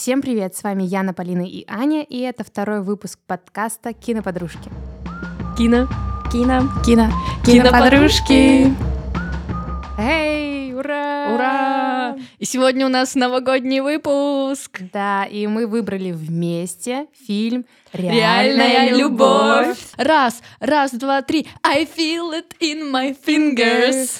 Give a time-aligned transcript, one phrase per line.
[0.00, 4.70] Всем привет, с вами Яна, Полина и Аня, и это второй выпуск подкаста «Киноподружки».
[5.58, 5.88] Кино.
[6.32, 6.62] Кино.
[6.86, 7.10] Кино.
[7.44, 8.74] Киноподружки.
[9.98, 11.34] Эй, ура!
[11.34, 12.16] Ура!
[12.38, 14.80] И сегодня у нас новогодний выпуск.
[14.90, 19.76] Да, и мы выбрали вместе фильм Реальная любовь.
[19.98, 21.46] Раз, раз, два, три.
[21.62, 24.18] I feel it in my fingers.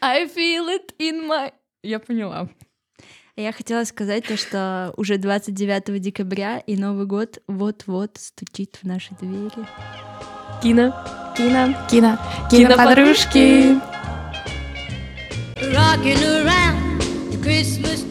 [0.00, 1.52] I feel it in my...
[1.82, 2.48] Я поняла.
[3.40, 9.14] Я хотела сказать то, что уже 29 декабря и Новый год вот-вот стучит в наши
[9.18, 9.66] двери.
[10.62, 10.94] Кино.
[11.34, 11.74] Кино.
[11.90, 12.18] Кино.
[12.50, 13.80] Киноподружки.
[17.42, 18.04] Christmas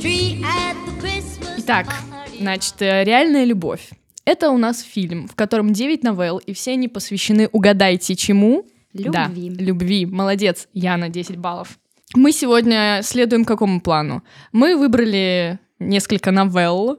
[1.60, 1.94] Итак,
[2.40, 3.92] значит, э, реальная любовь.
[4.26, 8.66] Это у нас фильм, в котором 9 новелл, и все они посвящены угадайте чему?
[8.94, 9.50] Да, Любви.
[9.50, 10.06] любви.
[10.08, 11.79] Молодец, Яна, 10 баллов.
[12.16, 14.24] Мы сегодня следуем какому плану?
[14.52, 16.98] Мы выбрали несколько новелл,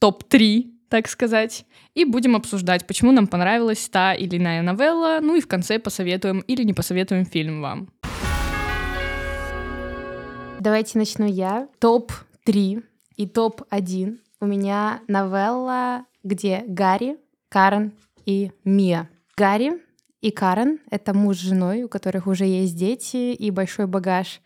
[0.00, 5.40] топ-3, так сказать, и будем обсуждать, почему нам понравилась та или иная новелла, ну и
[5.40, 7.88] в конце посоветуем или не посоветуем фильм вам.
[10.58, 11.68] Давайте начну я.
[11.78, 12.82] Топ-3
[13.14, 17.16] и топ-1 у меня новелла, где Гарри,
[17.48, 17.92] Карен
[18.26, 19.08] и Мия.
[19.36, 19.80] Гарри
[20.20, 24.40] и Карен— это муж с женой, у которых уже есть дети и большой багаж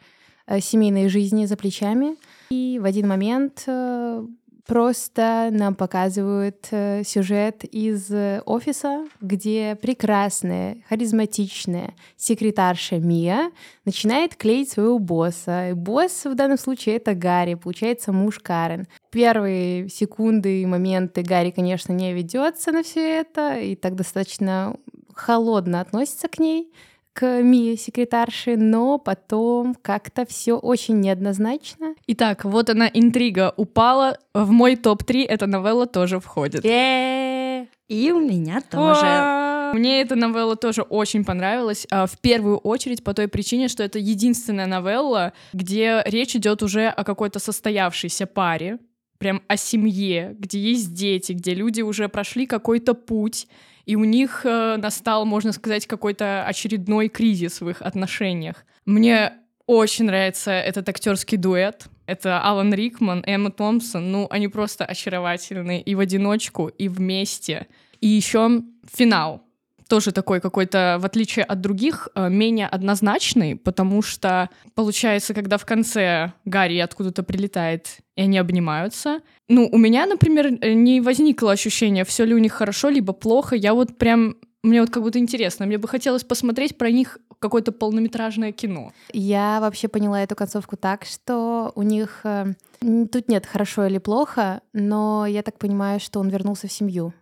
[0.60, 2.16] семейной жизни за плечами.
[2.50, 4.26] И в один момент э,
[4.66, 13.50] просто нам показывают э, сюжет из э, офиса, где прекрасная, харизматичная секретарша Мия
[13.84, 15.70] начинает клеить своего босса.
[15.70, 18.86] И босс в данном случае это Гарри, получается муж Карен.
[19.10, 24.76] Первые секунды и моменты Гарри, конечно, не ведется на все это, и так достаточно
[25.14, 26.72] холодно относится к ней,
[27.12, 31.94] к Мии, секретарше, но потом как-то все очень неоднозначно.
[32.06, 34.18] Итак, вот она интрига упала.
[34.34, 36.64] В мой топ-3 эта новелла тоже входит.
[36.64, 39.72] Э, И у меня тоже.
[39.78, 41.86] Мне эта новелла тоже очень понравилась.
[41.90, 46.88] а, В первую очередь по той причине, что это единственная новелла, где речь идет уже
[46.88, 48.78] о какой-то состоявшейся паре,
[49.18, 53.46] прям о семье, где есть дети, где люди уже прошли какой-то путь,
[53.86, 58.64] и у них э, настал, можно сказать, какой-то очередной кризис в их отношениях.
[58.84, 59.32] Мне
[59.66, 61.86] очень нравится этот актерский дуэт.
[62.06, 64.10] Это Алан Рикман, Эмма Томпсон.
[64.10, 67.68] Ну, они просто очаровательные и в одиночку, и вместе.
[68.00, 68.62] И еще
[68.92, 69.44] финал
[69.88, 75.66] тоже такой какой-то, в отличие от других, э, менее однозначный, потому что получается, когда в
[75.66, 79.20] конце Гарри откуда-то прилетает, и они обнимаются.
[79.48, 83.56] Ну, у меня, например, э, не возникло ощущения, все ли у них хорошо, либо плохо.
[83.56, 87.72] Я вот прям мне вот как будто интересно, мне бы хотелось посмотреть про них какое-то
[87.72, 88.92] полнометражное кино.
[89.12, 94.60] Я вообще поняла эту концовку так, что у них э, тут нет хорошо или плохо,
[94.72, 97.12] но я так понимаю, что он вернулся в семью.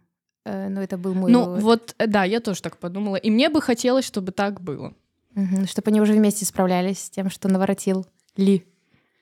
[0.45, 1.63] Э, Ну, это был мой Ну, вывод.
[1.63, 3.17] вот, э, да, я тоже так подумала.
[3.17, 4.95] И мне бы хотелось, чтобы так было.
[5.67, 8.05] чтобы они уже вместе справлялись с тем, что наворотил
[8.37, 8.65] Ли.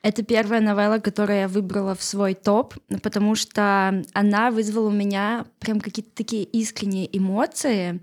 [0.03, 5.45] Это первая новелла, которую я выбрала в свой топ, потому что она вызвала у меня
[5.59, 8.01] прям какие-то такие искренние эмоции.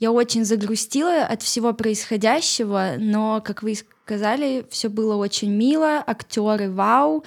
[0.00, 3.74] Я очень загрустила от всего происходящего, но, как вы
[4.04, 7.24] сказали, все было очень мило, актеры вау.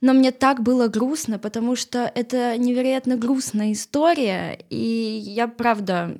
[0.00, 6.16] Но мне так было грустно, потому что это невероятно грустная история, и я, правда,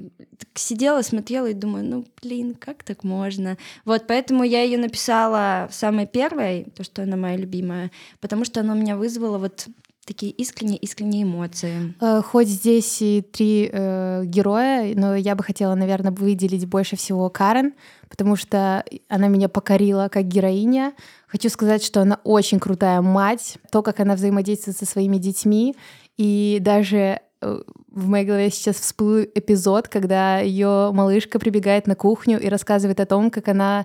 [0.54, 3.56] сидела, смотрела и думаю, ну, блин, как так можно?
[3.84, 8.74] Вот, поэтому я ее написала самой первой, то, что она моя любимая, потому что она
[8.74, 9.68] у меня вызвала вот
[10.08, 11.94] такие искренние-искренние эмоции.
[12.00, 17.28] Э, Хоть здесь и три э, героя, но я бы хотела, наверное, выделить больше всего
[17.28, 17.74] Карен,
[18.08, 20.94] потому что она меня покорила как героиня.
[21.26, 25.76] Хочу сказать, что она очень крутая мать, то, как она взаимодействует со своими детьми,
[26.16, 32.40] и даже э, в моей голове сейчас всплыл эпизод, когда ее малышка прибегает на кухню
[32.40, 33.84] и рассказывает о том, как она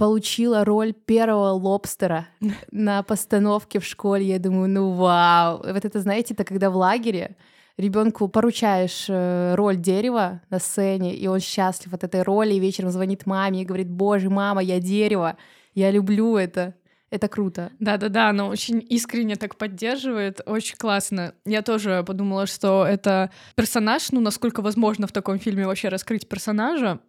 [0.00, 2.26] получила роль первого лобстера
[2.70, 4.24] на постановке в школе.
[4.24, 5.58] Я думаю, ну вау.
[5.58, 7.36] Вот это, знаете, это когда в лагере
[7.76, 12.90] ребенку поручаешь э, роль дерева на сцене, и он счастлив от этой роли, и вечером
[12.90, 15.36] звонит маме и говорит, боже, мама, я дерево,
[15.74, 16.74] я люблю это.
[17.10, 17.70] Это круто.
[17.78, 21.34] Да-да-да, она очень искренне так поддерживает, очень классно.
[21.44, 27.00] Я тоже подумала, что это персонаж, ну, насколько возможно в таком фильме вообще раскрыть персонажа,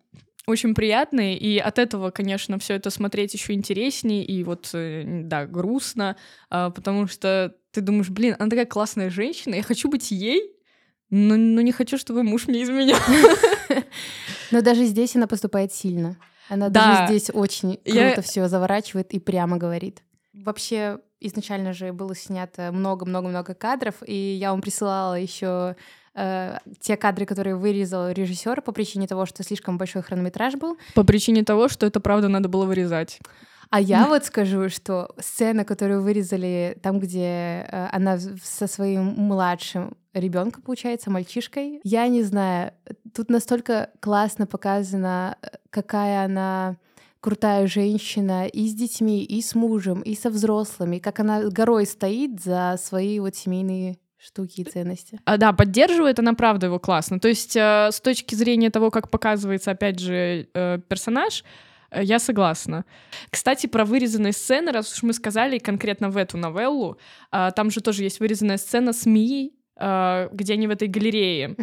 [0.48, 5.46] очень приятный, и от этого, конечно, все это смотреть еще интереснее, и вот, э, да,
[5.46, 6.16] грустно,
[6.50, 10.52] а, потому что ты думаешь, блин, она такая классная женщина, я хочу быть ей,
[11.10, 12.98] но, но не хочу, чтобы муж мне изменял.
[14.52, 16.18] Но даже здесь она поступает сильно.
[16.50, 17.06] Она Да.
[17.08, 20.02] даже здесь очень круто Я- все заворачивает и прямо говорит.
[20.34, 25.76] Вообще, изначально же было снято много-много-много кадров, и я вам присылала еще
[26.16, 30.78] э, те кадры, которые вырезал режиссер по причине того, что слишком большой хронометраж был.
[30.96, 33.20] По причине того, что это правда надо было вырезать.
[33.70, 39.96] А я вот скажу, что сцена, которую вырезали там, где э, она со своим младшим
[40.14, 42.74] ребенком, получается, мальчишкой, я не знаю,
[43.16, 46.78] тут настолько классно показано, э, какая она
[47.22, 52.42] крутая женщина и с детьми, и с мужем, и со взрослыми, как она горой стоит
[52.42, 55.20] за свои вот семейные штуки и ценности.
[55.26, 57.20] А, да, поддерживает она, правда, его классно.
[57.20, 61.44] То есть э, с точки зрения того, как показывается, опять же, э, персонаж,
[61.90, 62.86] э, я согласна.
[63.32, 66.98] Кстати, про вырезанные сцены, раз уж мы сказали конкретно в эту новеллу,
[67.32, 71.56] э, там же тоже есть вырезанная сцена с Мией, где они в этой галерее.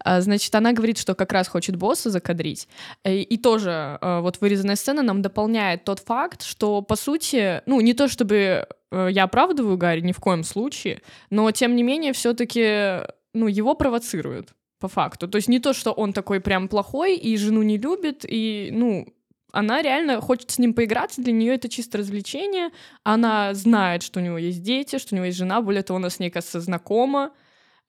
[0.00, 2.68] А, Значит, она говорит, что как раз хочет босса закадрить.
[3.04, 7.80] Э, И тоже э, вот вырезанная сцена нам дополняет тот факт, что, по сути, ну,
[7.80, 11.00] не то чтобы э, я оправдываю Гарри ни в коем случае,
[11.30, 13.00] но, тем не менее, все таки
[13.32, 15.26] ну, его провоцируют по факту.
[15.26, 19.06] То есть не то, что он такой прям плохой и жену не любит, и, ну,
[19.52, 22.70] она реально хочет с ним поиграться, для нее это чисто развлечение.
[23.04, 26.10] Она знает, что у него есть дети, что у него есть жена, более того, она
[26.10, 27.32] с ней, кажется, знакома.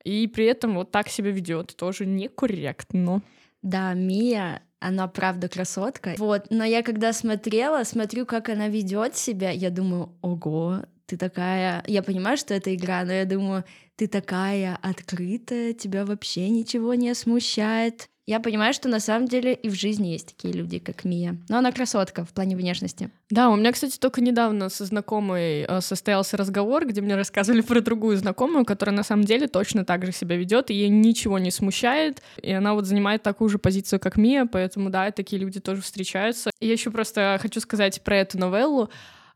[0.06, 3.22] И при этом вот так себя ведет, тоже некорректно.
[3.64, 6.14] Да, Мия, она правда красотка.
[6.20, 11.84] Вот, но я когда смотрела, смотрю, как она ведет себя, я думаю, ого, ты такая...
[11.88, 13.64] Я понимаю, что это игра, но я думаю,
[13.96, 18.10] ты такая открытая, тебя вообще ничего не смущает.
[18.28, 21.38] Я понимаю, что на самом деле и в жизни есть такие люди, как Мия.
[21.48, 23.12] Но она красотка в плане внешности.
[23.30, 27.82] Да, у меня, кстати, только недавно со знакомой э, состоялся разговор, где мне рассказывали про
[27.82, 31.52] другую знакомую, которая на самом деле точно так же себя ведет, и ей ничего не
[31.52, 35.84] смущает, и она вот занимает такую же позицию, как Мия, поэтому да, такие люди тоже
[35.84, 36.50] встречаются.
[36.60, 38.90] И я еще просто хочу сказать про эту новеллу.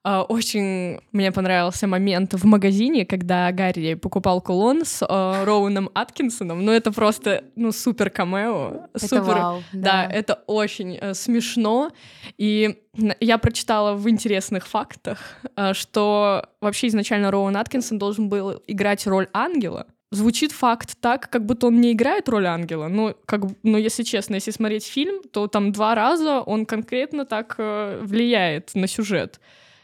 [0.03, 6.63] А, Очень мне понравился момент в магазине, когда Гарри покупал кулон с э, Роуэном Аткинсоном.
[6.63, 8.87] Ну, это просто, ну, супер камео.
[8.93, 11.91] Это супер вау, да, это очень э, смешно.
[12.37, 12.79] И
[13.19, 15.19] я прочитала в интересных фактах,
[15.57, 19.85] э, что вообще изначально Роуэн Аткинсон должен был играть роль ангела.
[20.11, 22.87] Звучит факт так, как будто он не играет роль ангела.
[22.87, 27.55] Но, как, но если честно, если смотреть фильм, то там два раза он конкретно так
[27.57, 29.41] э, влияет на сюжет.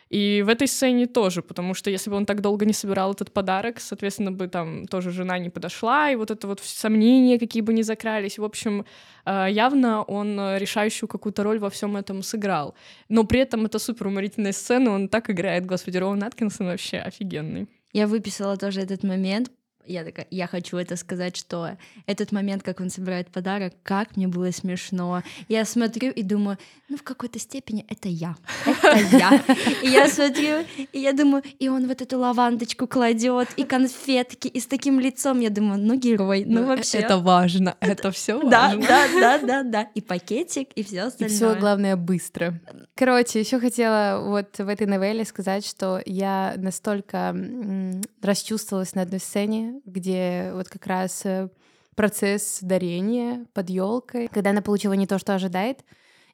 [0.10, 3.32] И в этой сцене тоже, потому что если бы он так долго не собирал этот
[3.32, 7.74] подарок, соответственно, бы там тоже жена не подошла, и вот это вот сомнения какие бы
[7.74, 8.38] ни закрались.
[8.38, 8.86] В общем,
[9.26, 12.76] э, явно он э, решающую какую-то роль во всем этом сыграл.
[13.10, 17.68] Но при этом это супер уморительная сцена, он так играет, господи, Роуэн Аткинсон вообще офигенный.
[17.92, 19.50] Я выписала тоже этот момент.
[19.88, 21.78] Я такая, я хочу это сказать, что
[22.08, 25.24] этот момент, как он собирает подарок, как мне было смешно.
[25.48, 26.58] Я смотрю и думаю,
[26.90, 28.36] ну в какой-то степени это я,
[28.66, 29.44] это я.
[29.84, 34.60] И я смотрю, и я думаю, и он вот эту лавандочку кладет, и конфетки, и
[34.60, 37.00] с таким лицом, я думаю, ну герой, ну вообще.
[37.00, 38.88] Это важно, это все Да, важно.
[38.88, 39.82] да, да, да, да.
[39.96, 41.36] И пакетик, и все И остальное.
[41.36, 42.60] все главное быстро.
[42.96, 47.36] Короче, еще хотела вот в этой новелле сказать, что я настолько
[48.22, 51.50] расчувствовалась на одной сцене, где вот как раз э,
[51.96, 55.84] процесс дарения под елкой, когда она получила не то, что ожидает.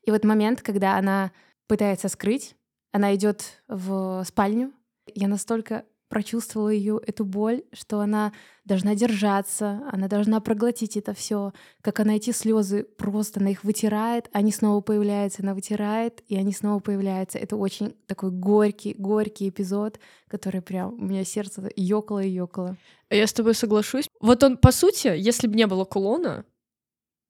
[0.04, 1.32] И вот момент, когда она
[1.68, 2.56] пытается скрыть,
[2.92, 4.74] она идет в спальню.
[5.14, 8.34] Я настолько прочувствовала ее эту боль, что она
[8.66, 14.30] должна держаться, она должна проглотить это все, как она эти слезы просто на их вытирает,
[14.34, 17.40] они снова появляются, она вытирает, и они снова появляются.
[17.40, 22.76] Это очень такой горький, горький эпизод, который прям у меня сердце ёкало и ёкало.
[23.10, 24.08] Я с тобой соглашусь.
[24.20, 26.46] Вот он, по сути, если бы не было кулона,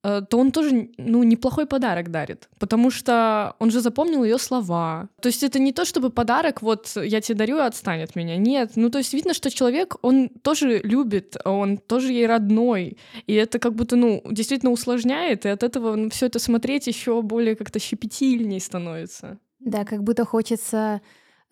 [0.02, 5.08] то он тоже, ну, неплохой подарок дарит, потому что он же запомнил ее слова.
[5.20, 8.36] То есть это не то, чтобы подарок, вот я тебе дарю, и отстань от меня.
[8.36, 13.34] Нет, ну то есть видно, что человек, он тоже любит, он тоже ей родной, и
[13.34, 17.78] это как будто, ну, действительно усложняет, и от этого все это смотреть еще более как-то
[17.78, 19.38] щепетильней становится.
[19.60, 21.00] Да, как будто хочется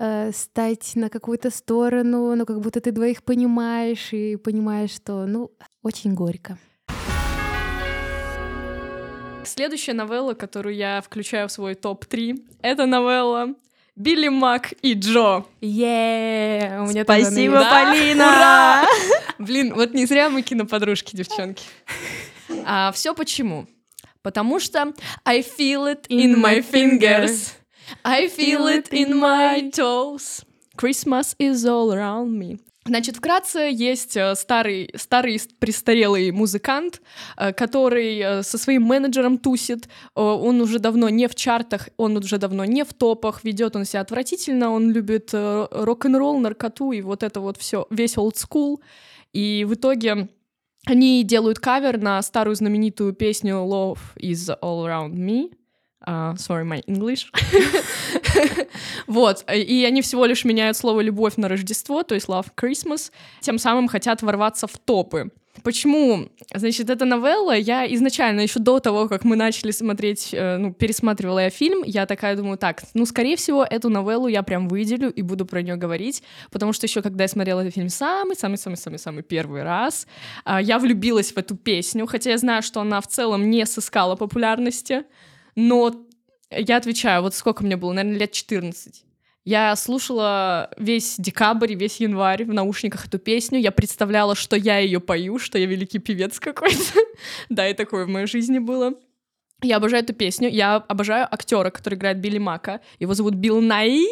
[0.00, 5.52] э, стать на какую-то сторону, но как будто ты двоих понимаешь и понимаешь, что, ну,
[5.83, 6.59] очень горько.
[9.50, 13.49] Следующая новелла, которую я включаю в свой топ-3, это новелла
[13.97, 15.45] Билли Мак и Джо.
[15.61, 17.54] Е, у меня тоже Спасибо.
[17.54, 17.71] Да?
[17.71, 18.25] Полина!
[18.28, 18.87] Ура!
[19.38, 21.64] Блин, вот не зря мы киноподружки, девчонки.
[22.64, 23.66] А все почему?
[24.23, 24.92] Потому что
[25.25, 27.54] I feel it in my fingers.
[28.04, 30.45] I feel it in my toes.
[30.76, 32.61] Christmas is all around me.
[32.90, 37.00] Значит, вкратце есть э, старый, старый престарелый музыкант,
[37.37, 39.88] э, который э, со своим менеджером тусит.
[40.16, 44.00] Он уже давно не в чартах, он уже давно не в топах, ведет он себя
[44.00, 48.80] отвратительно, он любит рок-н-ролл, наркоту и вот это вот все, весь old school.
[49.32, 50.28] И в итоге
[50.85, 55.52] они делают кавер на старую знаменитую песню Love is all around me.
[56.02, 57.30] А, sorry, my English.
[59.06, 63.10] вот, и они всего лишь меняют слово «любовь» на Рождество, то есть Love Christmas,
[63.40, 65.30] тем самым хотят ворваться в топы.
[65.62, 66.28] Почему?
[66.54, 71.40] Значит, эта новелла, я изначально, еще до того, как мы начали смотреть, э, ну, пересматривала
[71.40, 75.22] я фильм, я такая думаю, так, ну, скорее всего, эту новеллу я прям выделю и
[75.22, 80.06] буду про нее говорить, потому что еще когда я смотрела этот фильм самый-самый-самый-самый-самый первый раз,
[80.44, 84.16] а, я влюбилась в эту песню, хотя я знаю, что она в целом не сыскала
[84.16, 85.04] популярности,
[85.56, 86.06] но
[86.50, 89.04] я отвечаю, вот сколько мне было, наверное, лет 14.
[89.45, 93.59] Я слушала весь декабрь, весь январь в наушниках эту песню.
[93.59, 97.00] Я представляла, что я ее пою, что я великий певец какой-то.
[97.49, 98.95] да, и такое в моей жизни было.
[99.62, 100.49] Я обожаю эту песню.
[100.49, 102.80] Я обожаю актера, который играет Билли Мака.
[102.99, 104.07] Его зовут Билл Наи.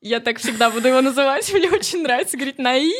[0.00, 1.52] Я так всегда буду его называть.
[1.54, 2.92] Мне очень нравится говорить Наи.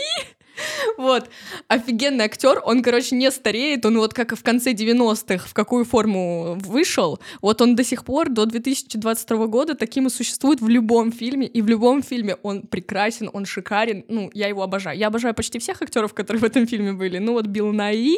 [0.99, 1.29] Вот.
[1.69, 6.59] Офигенный актер, он, короче, не стареет, он вот как в конце 90-х, в какую форму
[6.61, 11.47] вышел, вот он до сих пор, до 2022 года, таким и существует в любом фильме,
[11.47, 14.99] и в любом фильме он прекрасен, он шикарен, ну, я его обожаю.
[14.99, 18.17] Я обожаю почти всех актеров, которые в этом фильме были, ну вот Билл Наи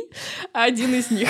[0.53, 1.29] один из них.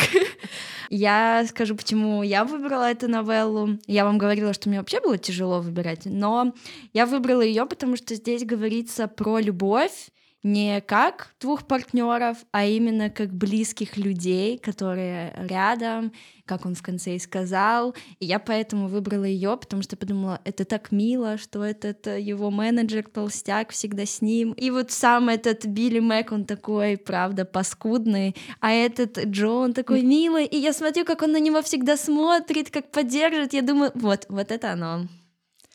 [0.91, 3.79] Я скажу, почему я выбрала эту новеллу.
[3.87, 6.53] Я вам говорила, что мне вообще было тяжело выбирать, но
[6.93, 10.11] я выбрала ее, потому что здесь говорится про любовь,
[10.45, 16.13] не как двух партнеров, а именно как близких людей, которые рядом,
[16.45, 17.95] как он в конце и сказал.
[18.21, 22.51] И я поэтому выбрала ее, потому что подумала, это так мило, что этот э, его
[22.51, 24.53] менеджер толстяк всегда с ним.
[24.53, 30.03] И вот сам этот Билли Мэг, он такой, правда, паскудный, а этот Джо, он такой
[30.03, 30.45] милый.
[30.45, 33.55] И я смотрю, как он на него всегда смотрит, как поддерживает.
[33.55, 35.07] Я думаю, вот, вот это оно.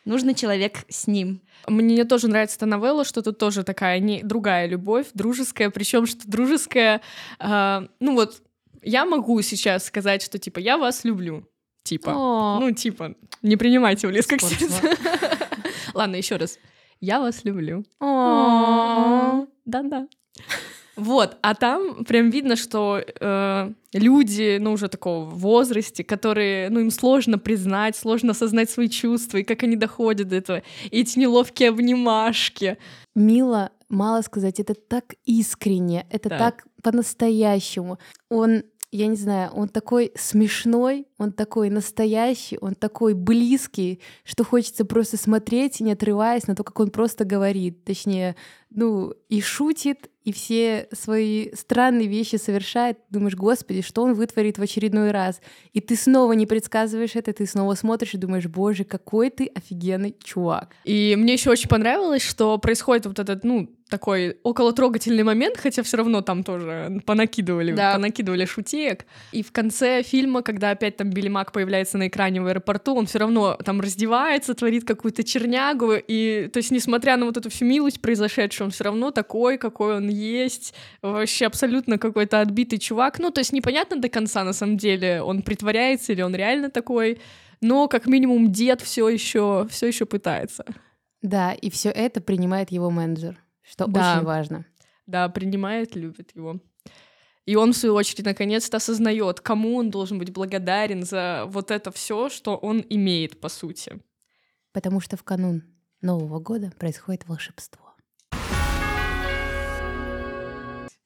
[0.09, 1.39] Нужный человек с ним.
[1.67, 6.27] Мне тоже нравится эта новелла, что тут тоже такая не другая любовь, дружеская, причем что
[6.27, 7.01] дружеская,
[7.39, 8.41] э, ну вот
[8.81, 11.47] я могу сейчас сказать, что типа я вас люблю,
[11.83, 12.59] типа, О.
[12.59, 13.13] ну типа
[13.43, 14.81] не принимайте в лес как сердце.
[15.93, 16.57] Ладно, еще раз,
[16.99, 17.85] я вас люблю.
[19.65, 20.07] Да-да.
[20.99, 26.91] Вот, а там прям видно, что э, люди, ну, уже такого возрасте, которые, ну, им
[26.91, 30.61] сложно признать, сложно осознать свои чувства, и как они доходят до этого.
[30.91, 32.77] И эти неловкие обнимашки.
[33.15, 36.37] Мило, мало сказать, это так искренне, это Да.
[36.37, 37.97] так по-настоящему.
[38.29, 44.83] Он, я не знаю, он такой смешной, он такой настоящий, он такой близкий, что хочется
[44.83, 47.83] просто смотреть, не отрываясь на то, как он просто говорит.
[47.83, 48.35] Точнее,
[48.71, 52.97] ну, и шутит, и все свои странные вещи совершает.
[53.09, 55.39] Думаешь, господи, что он вытворит в очередной раз?
[55.73, 60.15] И ты снова не предсказываешь это, ты снова смотришь и думаешь, боже, какой ты офигенный
[60.23, 60.75] чувак.
[60.83, 65.83] И мне еще очень понравилось, что происходит вот этот, ну, такой около трогательный момент, хотя
[65.83, 67.93] все равно там тоже понакидывали, Да.
[67.93, 69.05] понакидывали шутеек.
[69.31, 73.05] И в конце фильма, когда опять там Билли Мак появляется на экране в аэропорту, он
[73.07, 77.65] все равно там раздевается, творит какую-то чернягу, и то есть несмотря на вот эту всю
[77.65, 83.19] милость произошедшую, он все равно такой, какой он есть, вообще абсолютно какой-то отбитый чувак.
[83.19, 87.19] Ну, то есть непонятно до конца на самом деле, он притворяется или он реально такой,
[87.61, 90.63] но как минимум дед все еще все еще пытается.
[91.21, 93.37] Да, и все это принимает его менеджер,
[93.69, 94.15] что Да.
[94.17, 94.65] очень важно.
[95.05, 96.59] Да, принимает, любит его.
[97.45, 101.91] И он, в свою очередь, наконец-то осознает, кому он должен быть благодарен за вот это
[101.91, 104.01] все, что он имеет, по сути.
[104.71, 105.63] Потому что в канун
[106.01, 107.88] Нового года происходит волшебство.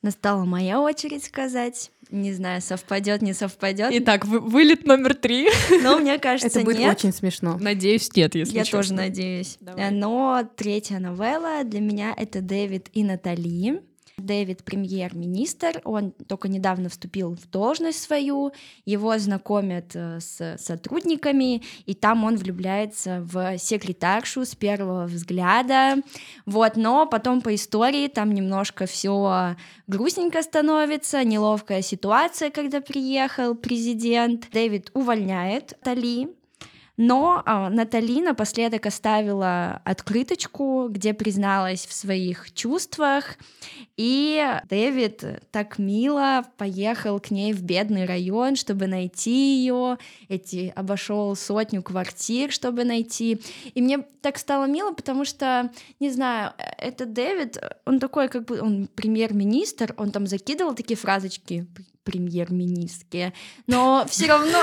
[0.03, 1.89] Настала моя очередь сказать.
[2.11, 3.89] Не знаю, совпадет, не совпадет.
[3.93, 5.47] Итак, вы- вылет номер три.
[5.81, 6.97] Но мне кажется, Это будет нет.
[6.97, 7.57] очень смешно.
[7.57, 8.79] Надеюсь, нет, если Я честно.
[8.79, 9.57] тоже надеюсь.
[9.61, 9.89] Давай.
[9.91, 13.81] Но третья новелла для меня это Дэвид и Натали.
[14.25, 18.51] Дэвид премьер-министр, он только недавно вступил в должность свою,
[18.85, 26.01] его знакомят э, с сотрудниками, и там он влюбляется в секретаршу с первого взгляда,
[26.45, 29.55] вот, но потом по истории там немножко все
[29.87, 36.29] грустненько становится, неловкая ситуация, когда приехал президент, Дэвид увольняет Тали,
[36.95, 43.35] Но а, Натали напоследок оставила открыточку, где призналась в своих чувствах,
[43.97, 49.97] и Дэвид так мило поехал к ней в бедный район, чтобы найти ее.
[50.29, 53.41] Эти обошел сотню квартир, чтобы найти.
[53.73, 58.61] И мне так стало мило, потому что, не знаю, это Дэвид, он такой, как бы,
[58.61, 61.67] он премьер-министр, он там закидывал такие фразочки
[62.03, 63.33] премьер-министрке,
[63.67, 64.57] но все равно,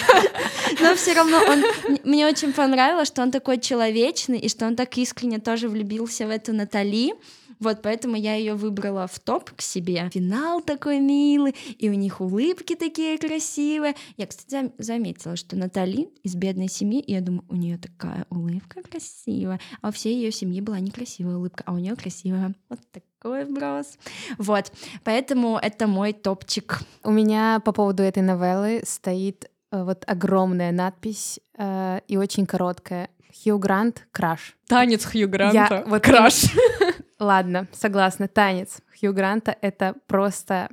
[0.80, 1.64] но все равно он,
[2.04, 6.30] мне очень понравилось, что он такой человечный и что он так искренне тоже влюбился в
[6.30, 7.14] эту Натали,
[7.58, 10.10] вот поэтому я ее выбрала в топ к себе.
[10.12, 13.94] Финал такой милый, и у них улыбки такие красивые.
[14.16, 18.82] Я, кстати, заметила, что Натали из бедной семьи, и я думаю, у нее такая улыбка
[18.82, 22.54] красивая, а у всей ее семьи была некрасивая улыбка, а у нее красивая.
[22.68, 22.80] Вот
[23.26, 23.98] такой вброс.
[24.38, 24.72] Вот,
[25.04, 26.80] поэтому это мой топчик.
[27.02, 33.08] У меня по поводу этой новеллы стоит э, вот огромная надпись э, и очень короткая.
[33.42, 34.56] Хью Грант краш.
[34.68, 35.56] Танец Хью Гранта.
[35.56, 36.44] Я вот краш.
[37.18, 38.28] Ладно, согласна.
[38.28, 40.68] Танец Хью Гранта— это просто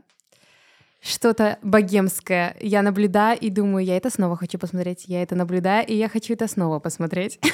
[1.01, 2.55] что-то богемское.
[2.61, 5.05] Я наблюдаю и думаю, я это снова хочу посмотреть.
[5.07, 7.39] Я это наблюдаю, и я хочу это снова посмотреть.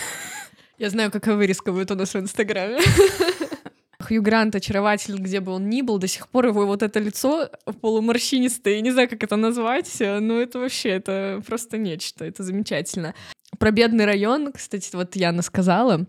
[0.77, 2.79] Я знаю, какая вырезка будет у нас в Инстаграме.
[4.10, 7.51] Хью Грант очарователь, где бы он ни был, до сих пор его вот это лицо
[7.80, 13.13] полуморщинистое, я не знаю, как это назвать, но это вообще, это просто нечто, это замечательно.
[13.60, 16.08] Про бедный район, кстати, вот Яна сказала,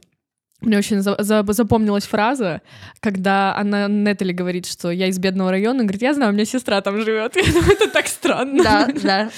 [0.60, 2.62] мне очень за за запомнилась фраза,
[3.00, 6.80] когда она Нетали говорит, что я из бедного района, говорит, я знаю, у меня сестра
[6.80, 7.36] там живет.
[7.36, 8.62] это так странно.
[8.62, 9.30] Да, да.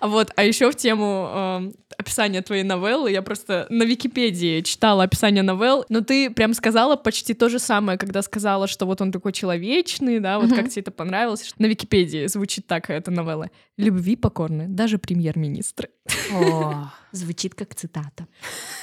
[0.00, 5.04] А вот, а еще в тему э, описания твоей новеллы, я просто на Википедии читала
[5.04, 9.12] описание новелл, но ты прям сказала почти то же самое, когда сказала, что вот он
[9.12, 11.52] такой человечный, да, вот как тебе это понравилось.
[11.58, 13.50] На Википедии звучит так эта новелла.
[13.76, 15.90] Любви покорны даже премьер-министры.
[17.12, 18.26] Звучит как цитата.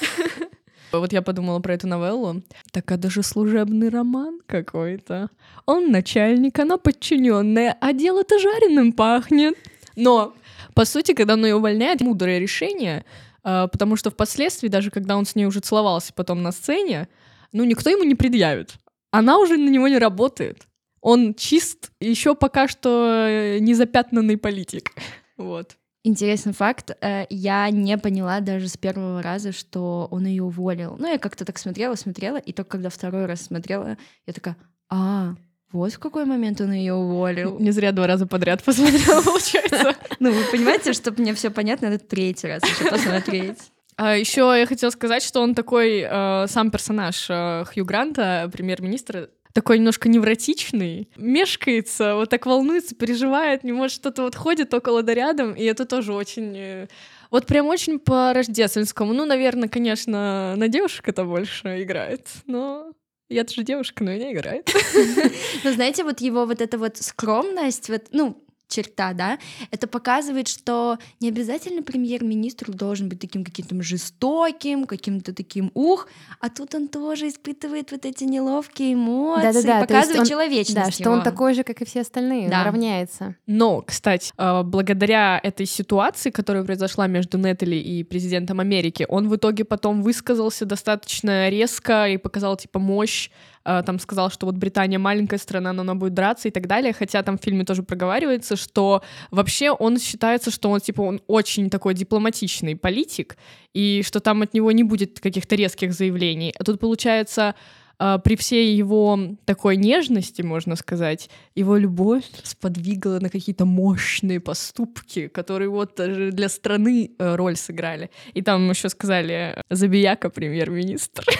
[0.92, 2.42] Вот я подумала про эту новеллу.
[2.72, 5.30] Так, а даже служебный роман какой-то.
[5.66, 9.56] Он начальник, она подчиненная, а дело-то жареным пахнет.
[9.96, 10.34] Но,
[10.74, 13.04] по сути, когда он ее увольняет, мудрое решение,
[13.42, 17.08] а, потому что впоследствии, даже когда он с ней уже целовался потом на сцене,
[17.52, 18.74] ну, никто ему не предъявит.
[19.10, 20.66] Она уже на него не работает.
[21.00, 24.92] Он чист, еще пока что э, не запятнанный политик.
[25.36, 25.76] Вот.
[26.04, 26.96] Интересный факт.
[27.00, 30.96] э, Я не поняла даже с первого раза, что он ее уволил.
[30.98, 34.56] Ну, я как-то так смотрела, смотрела, и только когда второй раз смотрела, я такая,
[34.88, 35.34] а,
[35.72, 37.58] вот в какой момент он ее уволил.
[37.58, 39.94] Не зря два раза подряд посмотрела, получается.
[40.18, 43.58] Ну, вы понимаете, чтобы мне все понятно, надо третий раз еще посмотреть.
[43.96, 49.28] А еще я хотела сказать, что он такой э, сам персонаж э, Хью Гранта, премьер-министр,
[49.52, 55.14] такой немножко невротичный, мешкается, вот так волнуется, переживает, не может что-то вот ходит около да
[55.14, 56.54] рядом, и это тоже очень...
[56.56, 56.86] э,
[57.30, 59.12] Вот прям очень по рождественскому.
[59.12, 62.92] Ну, наверное, конечно, на девушек это больше играет, но
[63.28, 64.70] я тоже девушка, но меня играет.
[65.64, 69.38] Но знаете, вот его вот эта вот скромность, вот, ну, черта, да,
[69.70, 76.08] это показывает, что не обязательно премьер-министр должен быть таким каким-то жестоким, каким-то таким ух,
[76.40, 80.74] а тут он тоже испытывает вот эти неловкие эмоции, Да-да-да, то есть показывает он- человечность
[80.74, 81.24] Да, что он его.
[81.24, 82.60] такой же, как и все остальные, Да.
[82.60, 83.34] он равняется.
[83.46, 89.36] Но, кстати, э, благодаря этой ситуации, которая произошла между Нетали и президентом Америки, он в
[89.36, 93.30] итоге потом высказался достаточно резко и показал, типа, мощь,
[93.68, 97.22] там сказал, что вот Британия маленькая страна, но она будет драться и так далее, хотя
[97.22, 101.92] там в фильме тоже проговаривается, что вообще он считается, что он, типа, он очень такой
[101.94, 103.36] дипломатичный политик,
[103.74, 106.54] и что там от него не будет каких-то резких заявлений.
[106.58, 107.54] А тут, получается,
[107.98, 115.28] э, при всей его такой нежности, можно сказать, его любовь сподвигла на какие-то мощные поступки,
[115.28, 118.10] которые вот даже для страны э, роль сыграли.
[118.32, 121.24] И там еще сказали Забияка премьер-министр.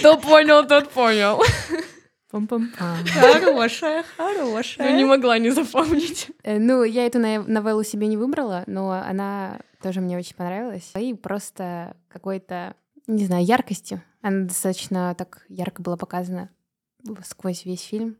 [0.00, 1.42] Кто понял, тот понял.
[2.32, 3.06] Пам-пам-пам.
[3.06, 4.90] Хорошая, хорошая.
[4.90, 6.28] Ну, не могла не запомнить.
[6.42, 10.90] Э, Ну, я эту нов- новеллу себе не выбрала, но она тоже мне очень понравилась.
[10.98, 12.74] И просто какой-то,
[13.06, 14.02] не знаю, яркостью.
[14.20, 16.48] Она достаточно так ярко была показана
[17.24, 18.16] сквозь весь фильм.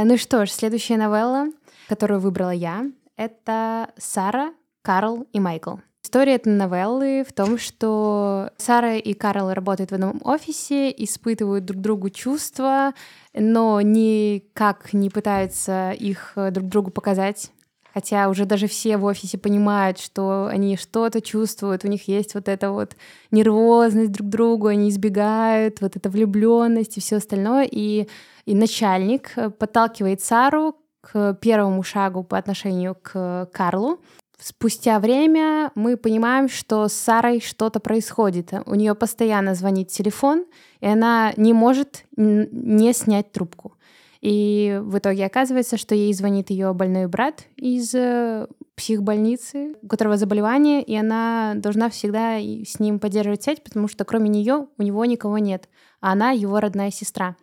[0.00, 1.46] Ну что ж, следующая новелла,
[1.88, 5.76] которую выбрала я, это Сара, Карл и Майкл.
[6.02, 11.80] История этой новеллы в том, что Сара и Карл работают в одном офисе, испытывают друг
[11.80, 12.94] другу чувства,
[13.34, 17.50] но никак не пытаются их э, друг другу показать.
[17.92, 22.48] Хотя уже даже все в офисе понимают, что они что-то чувствуют, у них есть вот
[22.48, 22.96] эта вот
[23.30, 27.66] нервозность друг к другу, они избегают, вот эта влюбленность и все остальное.
[27.70, 28.08] И,
[28.44, 34.00] и начальник э, подталкивает Сару к первому шагу по отношению к Карлу.
[34.40, 38.52] Спустя время мы понимаем, что с Сарой что-то происходит.
[38.66, 40.46] У нее постоянно звонит телефон,
[40.80, 43.74] и она не может не снять трубку.
[44.20, 50.16] И в итоге оказывается, что ей звонит ее больной брат из э, психбольницы, у которого
[50.16, 55.04] заболевание, и она должна всегда с ним поддерживать связь, потому что кроме нее у него
[55.04, 55.68] никого нет,
[56.00, 57.36] а она его родная сестра.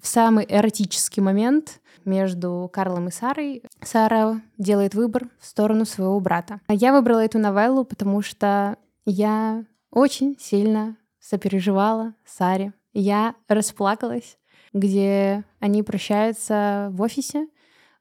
[0.00, 6.60] В самый эротический момент между Карлом и Сарой Сара делает выбор в сторону своего брата.
[6.68, 12.72] Я выбрала эту новеллу, потому что я очень сильно сопереживала Саре.
[12.92, 14.38] Я расплакалась,
[14.72, 17.48] где они прощаются в офисе.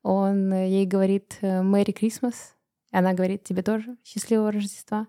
[0.01, 2.55] Он ей говорит «Мэри Крисмас»,
[2.91, 5.07] она говорит «Тебе тоже счастливого Рождества».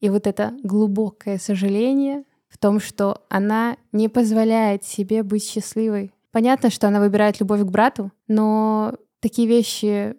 [0.00, 6.12] И вот это глубокое сожаление в том, что она не позволяет себе быть счастливой.
[6.34, 10.16] Понятно, что она выбирает любовь к брату, но такие вещи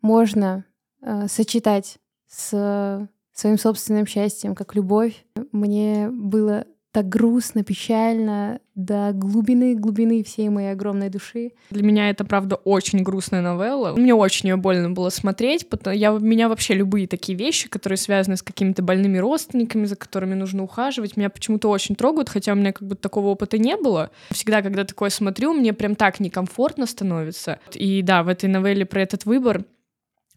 [0.00, 0.64] можно
[1.02, 5.26] э, сочетать с своим собственным счастьем, как любовь.
[5.52, 11.52] Мне было так грустно, печально, до глубины, глубины всей моей огромной души.
[11.70, 13.94] Для меня это, правда, очень грустная новелла.
[13.94, 15.68] Мне очень ее больно было смотреть.
[15.68, 20.34] Потому я, меня вообще любые такие вещи, которые связаны с какими-то больными родственниками, за которыми
[20.34, 24.10] нужно ухаживать, меня почему-то очень трогают, хотя у меня как бы такого опыта не было.
[24.30, 27.60] Всегда, когда такое смотрю, мне прям так некомфортно становится.
[27.72, 29.64] И да, в этой новелле про этот выбор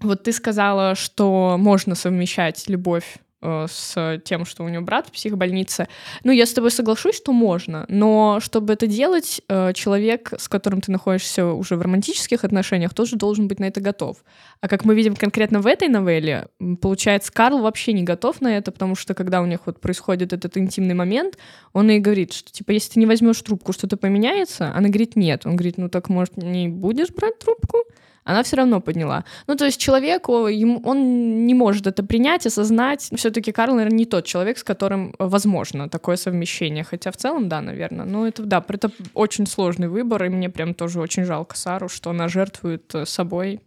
[0.02, 5.88] вот ты сказала, что можно совмещать любовь с тем, что у него брат в психбольнице.
[6.24, 10.82] Ну, я с тобой соглашусь, что можно, но чтобы это делать, э, человек, с которым
[10.82, 14.18] ты находишься уже в романтических отношениях, тоже должен быть на это готов.
[14.62, 16.48] А как мы видим конкретно в этой новелле,
[16.82, 20.58] получается, Карл вообще не готов на это, потому что когда у них вот происходит этот
[20.58, 21.38] интимный момент,
[21.74, 24.72] он ей говорит, что типа, если ты не возьмешь трубку, что-то поменяется?
[24.74, 25.46] Она говорит, нет.
[25.46, 27.78] Он говорит, ну так, может, не будешь брать трубку?
[28.24, 29.26] Она все равно подняла.
[29.48, 33.10] Ну, то есть человеку, ему, он не может это принять, осознать.
[33.16, 36.84] Все-таки Карл, наверное, не тот человек, с которым возможно такое совмещение.
[36.84, 38.06] Хотя в целом, да, наверное.
[38.06, 42.12] Но это, да, это очень сложный выбор, и мне прям тоже очень жалко Сару, что
[42.12, 43.60] она жертвует э, собой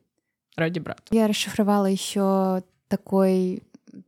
[0.57, 1.03] ради брата.
[1.11, 3.63] Я расшифровала еще такой,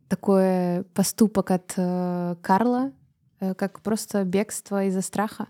[0.09, 2.93] такой поступок от э, Карла,
[3.41, 5.49] э, как просто бегство из-за страха.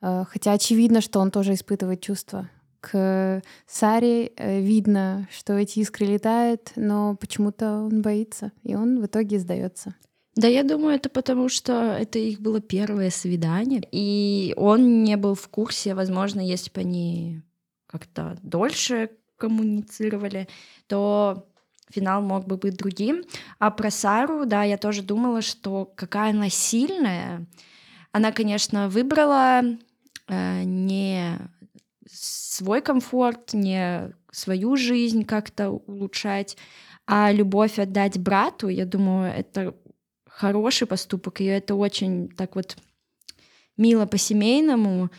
[0.00, 2.48] Э, хотя очевидно, что он тоже испытывает чувства
[2.80, 9.06] к Саре э, видно, что эти искры летают, но почему-то он боится, и он в
[9.06, 9.94] итоге сдается.
[10.36, 15.34] Да, я думаю, это потому, что это их было первое свидание, и он не был
[15.34, 17.42] в курсе, возможно, если бы они
[17.86, 20.46] как-то дольше коммуницировали,
[20.88, 21.48] то
[21.90, 23.24] финал мог бы быть другим.
[23.58, 27.46] А про Сару, да, я тоже думала, что какая она сильная.
[28.12, 29.62] Она, конечно, выбрала
[30.28, 31.38] э, не
[32.56, 36.56] свой комфорт, не свою жизнь как-то улучшать,
[37.06, 39.74] а любовь отдать брату, я думаю, это
[40.26, 42.76] хороший поступок, и это очень так вот
[43.76, 45.10] мило по-семейному.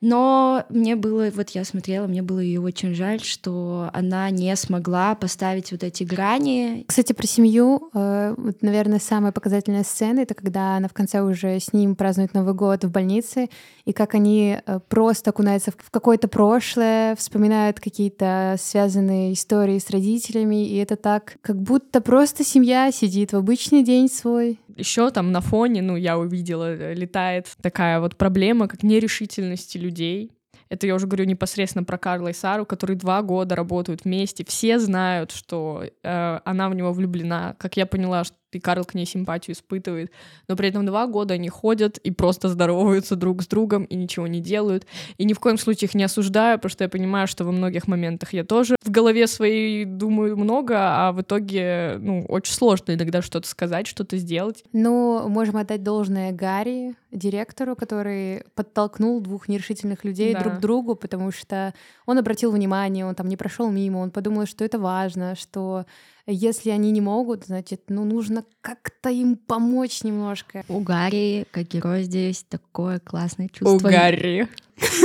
[0.00, 5.14] Но мне было, вот я смотрела, мне было ее очень жаль, что она не смогла
[5.14, 6.84] поставить вот эти грани.
[6.88, 11.60] Кстати, про семью, э, вот, наверное, самая показательная сцена это когда она в конце уже
[11.60, 13.48] с ним празднует Новый год в больнице,
[13.84, 20.66] и как они э, просто окунаются в какое-то прошлое, вспоминают какие-то связанные истории с родителями,
[20.66, 24.60] и это так, как будто просто семья сидит в обычный день свой.
[24.80, 30.32] Еще там на фоне, ну, я увидела, э, летает такая вот проблема, как нерешительности людей.
[30.70, 34.44] Это я уже говорю непосредственно про Карла и Сару, которые два года работают вместе.
[34.44, 37.56] Все знают, что э, она в него влюблена.
[37.58, 40.10] Как я поняла, что и Карл к ней симпатию испытывает.
[40.48, 44.26] Но при этом два года они ходят и просто здороваются друг с другом и ничего
[44.26, 44.86] не делают.
[45.18, 47.86] И ни в коем случае их не осуждаю, потому что я понимаю, что во многих
[47.88, 53.22] моментах я тоже в голове своей думаю много, а в итоге, ну, очень сложно иногда
[53.22, 54.64] что-то сказать, что-то сделать.
[54.72, 60.40] Ну, можем отдать должное Гарри, директору, который подтолкнул двух нерешительных людей Да.
[60.40, 61.74] друг к другу, потому что
[62.06, 65.86] он обратил внимание, он там не прошел мимо, он подумал, что это важно, что
[66.30, 70.64] если они не могут, значит, ну, нужно как-то им помочь немножко.
[70.68, 73.88] У Гарри, как герой, здесь такое классное У чувство.
[73.88, 74.48] Гарри.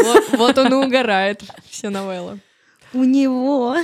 [0.04, 2.40] Вот, вот он и угорает все новеллы.
[2.94, 3.76] У него.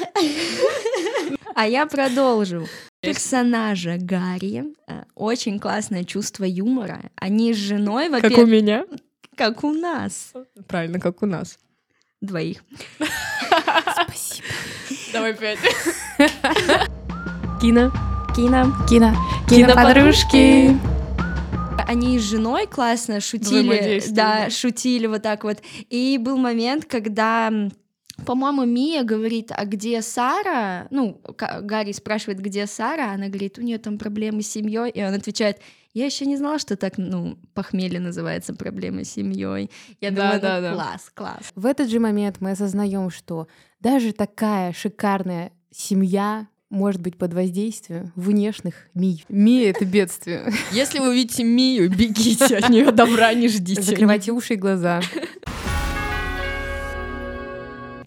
[1.56, 2.68] А я продолжу.
[3.02, 7.02] Персонажа Гарри э, очень классное чувство юмора.
[7.16, 8.86] Они с женой, Как у во-первых, меня.
[9.36, 10.34] как у нас
[10.68, 11.58] Правильно, как у нас.
[12.22, 12.64] двоих.
[14.06, 14.48] Спасибо.
[15.12, 15.60] Давай пять.
[17.62, 17.92] Кино.
[18.36, 18.74] Кино.
[18.90, 19.14] Кино.
[19.50, 20.76] Киноподружки.
[21.88, 25.58] Они с женой классно шутили, да, шутили вот так вот.
[25.90, 27.52] И был момент, когда
[28.26, 30.88] По-моему, Мия говорит, а где Сара?
[30.92, 31.22] Ну,
[31.62, 35.58] Гарри спрашивает, где Сара, она говорит, у нее там проблемы с семьей, и он отвечает,
[35.94, 39.70] я еще не знала, что так, ну, похмелье называется проблемы с семьей.
[40.00, 40.74] Я Да, думаю, ну, да, да.
[40.74, 41.52] класс, класс.
[41.56, 43.48] В этот же момент мы осознаем, что
[43.80, 49.24] даже такая шикарная семья может быть под воздействием внешних Мий.
[49.30, 50.52] Мия— это бедствие.
[50.72, 53.82] Если вы видите Мию, бегите от нее, добра не ждите.
[53.82, 55.02] Закрывайте уши и глаза.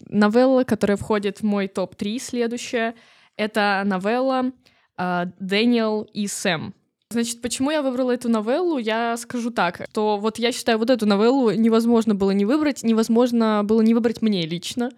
[0.09, 2.95] Новелла, которая входит в мой топ-3 следующая,
[3.37, 4.51] это новелла
[4.97, 6.73] а, «Дэниел и Сэм».
[7.09, 11.05] Значит, почему я выбрала эту новеллу, я скажу так, то вот я считаю, вот эту
[11.05, 14.89] новеллу невозможно было не выбрать, невозможно было не выбрать мне лично,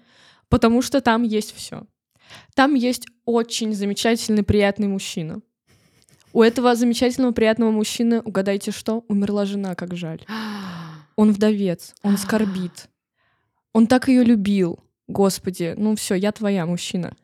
[0.49, 1.84] потому что там есть все.
[2.55, 5.41] Там есть очень замечательный, приятный мужчина.
[6.33, 10.25] У этого замечательного, приятного мужчины, угадайте что, умерла жена, как жаль.
[11.15, 12.89] Он вдовец, он скорбит.
[13.73, 14.79] Он так ее любил.
[15.07, 17.17] Господи, ну все, я твоя, мужчина.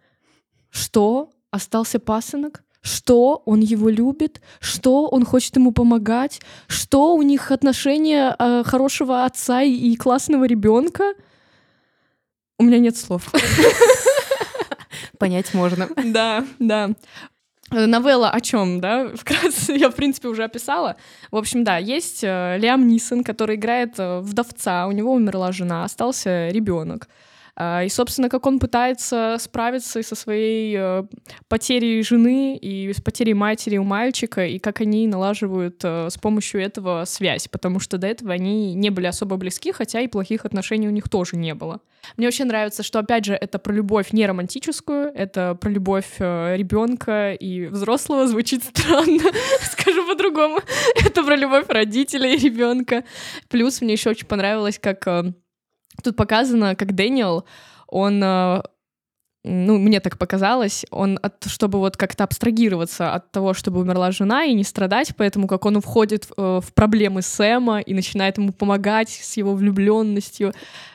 [0.71, 1.29] Что?
[1.51, 2.63] Остался пасынок?
[2.81, 3.43] Что?
[3.45, 4.41] Он его любит?
[4.59, 5.07] Что?
[5.07, 6.41] Он хочет ему помогать?
[6.67, 7.15] Что?
[7.15, 11.13] У них отношения э, хорошего отца и, и классного ребенка?
[12.57, 13.31] У меня нет слов.
[15.17, 15.89] Понять можно.
[16.05, 16.91] Да, да.
[17.71, 19.09] Э, Новелла о чем, да?
[19.15, 20.95] Вкратце я, в принципе, уже описала.
[21.31, 25.83] В общем, да, есть э, Лиам Нисон, который играет э, вдовца, у него умерла жена,
[25.83, 27.07] остался ребенок.
[27.55, 31.03] А, И, собственно, как он пытается справиться со своей э,
[31.47, 36.61] потерей жены и с потерей матери у мальчика, и как они налаживают э, с помощью
[36.61, 40.87] этого связь, потому что до этого они не были особо близки, хотя и плохих отношений
[40.87, 41.81] у них тоже не было.
[42.17, 47.33] Мне очень нравится, что, опять же, это про любовь не романтическую, это про любовь ребенка
[47.33, 49.23] и взрослого, звучит странно,
[49.61, 50.59] скажу по-другому.
[51.05, 53.03] Это про любовь родителей и ребенка.
[53.49, 55.33] Плюс мне еще очень понравилось, как э,
[56.01, 57.45] тут показано, как Дэниел,
[57.87, 58.61] он э,
[59.45, 64.45] ну, мне так показалось, он, от, чтобы вот как-то абстрагироваться от того, чтобы умерла жена
[64.45, 69.09] и не страдать, поэтому как он входит в, в проблемы Сэма и начинает ему помогать
[69.09, 70.53] с его влюбленностью.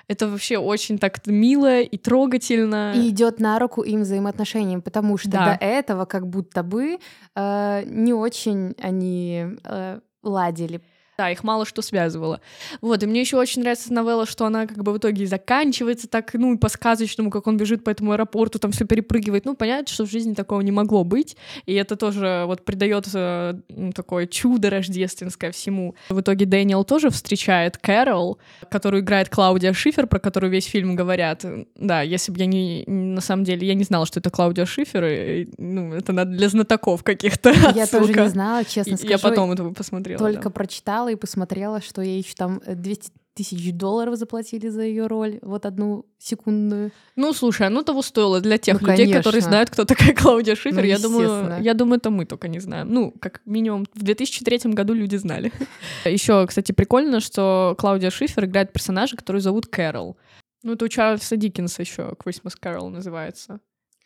[0.08, 2.94] Это вообще очень так мило и трогательно.
[2.96, 5.44] И идет на руку им взаимоотношениям, потому что Да.
[5.58, 6.98] до этого как будто бы
[7.36, 10.80] э, не очень они э, ладили.
[11.18, 12.40] Да, их мало что связывало.
[12.80, 16.32] Вот, и мне еще очень нравится новелла, что она как бы в итоге заканчивается так,
[16.34, 19.44] ну, и по-сказочному, как он бежит по этому аэропорту, там все перепрыгивает.
[19.44, 23.54] Ну, понятно, что в жизни такого не могло быть, и это тоже вот придает э,
[23.68, 25.96] ну, такое чудо рождественское всему.
[26.08, 28.38] В итоге Дэниел тоже встречает Кэрол,
[28.70, 31.44] которую играет Клаудия Шифер, про которую весь фильм говорят.
[31.74, 35.04] Да, если бы я не, на самом деле, я не знала, что это Клаудия Шифер,
[35.04, 37.50] и, ну, это надо для знатоков каких-то.
[37.74, 38.22] Я тоже отсылка.
[38.22, 39.10] не знала, честно скажу.
[39.10, 40.20] Я потом этого посмотрела.
[40.20, 40.50] Только да.
[40.50, 45.38] прочитала и посмотрела, что ей еще там э, 200 тысяч долларов заплатили за ее роль,
[45.42, 46.90] вот одну секундную.
[47.14, 49.50] Ну, слушай, оно того стоило для тех Ну, людей, которые конечно.
[49.50, 50.80] знают, кто такая Клаудия Шифер.
[50.80, 52.92] Ну, я думаю, я думаю, это мы только не знаем.
[52.92, 55.52] Ну, как минимум, в 2003 году люди знали.
[56.04, 60.16] Еще, кстати, прикольно, что Клаудия Шифер играет персонажа, который зовут Кэрол.
[60.64, 63.60] Ну, это у Чарльза Диккенса еще Christmas Carol называется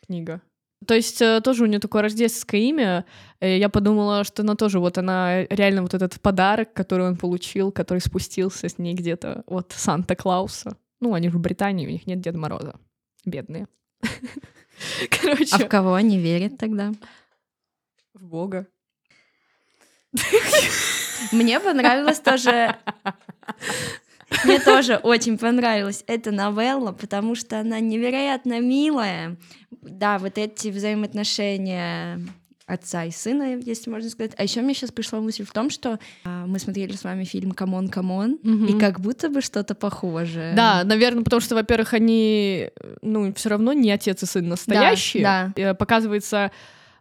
[0.05, 0.41] книга.
[0.87, 3.05] То есть э, тоже у нее такое рождественское имя.
[3.39, 7.71] Э, Я подумала, что она тоже вот она реально вот этот подарок, который он получил,
[7.71, 10.77] который спустился с ней где-то от Санта-Клауса.
[10.99, 12.75] Ну, они же в Британии, у них нет Деда Мороза.
[13.25, 13.67] Бедные.
[15.21, 16.91] Короче, А в кого они верят тогда?
[18.13, 18.67] в Бога.
[21.31, 22.75] Мне понравилось тоже...
[24.43, 29.37] Мне тоже очень понравилась эта новелла, потому что она невероятно милая.
[29.81, 32.19] Да, вот эти взаимоотношения
[32.65, 34.31] отца и сына, если можно сказать.
[34.37, 37.51] А еще мне сейчас пришла мысль в том, что а, мы смотрели с вами фильм
[37.51, 38.79] «C'mon C'mon», и Мгм.
[38.79, 40.53] как будто бы что-то похожее.
[40.55, 42.69] Да, наверное, потому что, во-первых, они,
[43.01, 45.23] ну, все равно не отец и сын настоящие.
[45.23, 45.53] да.
[45.57, 46.51] Э, Показывается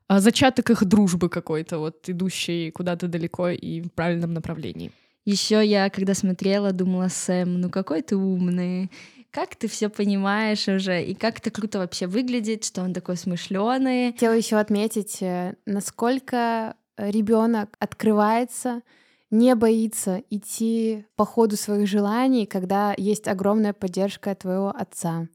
[0.08, 4.90] а, зачаток их дружбы какой-то, вот идущий куда-то далеко и в правильном направлении.
[5.24, 8.90] Еще я, когда смотрела, думала, Сэм, ну какой ты умный,
[9.30, 14.12] как ты все понимаешь уже, и как это круто вообще выглядит, что он такой смышленый.
[14.12, 18.82] Хотела еще отметить, э, насколько ребенок открывается,
[19.30, 25.28] не боится идти по ходу своих желаний, когда есть огромная поддержка твоего отца.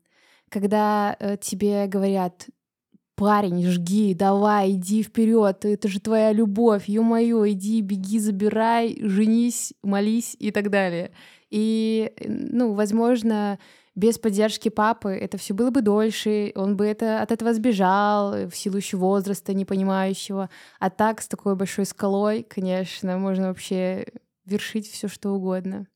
[0.49, 2.45] Когда э, тебе говорят,
[3.17, 10.37] парень, жги, давай, иди вперед, это же твоя любовь, ё-моё, иди, беги, забирай, женись, молись
[10.39, 11.11] и так далее.
[11.49, 13.59] И, ну, возможно,
[13.95, 18.55] без поддержки папы это все было бы дольше, он бы это, от этого сбежал в
[18.55, 20.49] силу еще возраста непонимающего.
[20.79, 24.05] А так, с такой большой скалой, конечно, можно вообще
[24.45, 25.87] вершить все что угодно.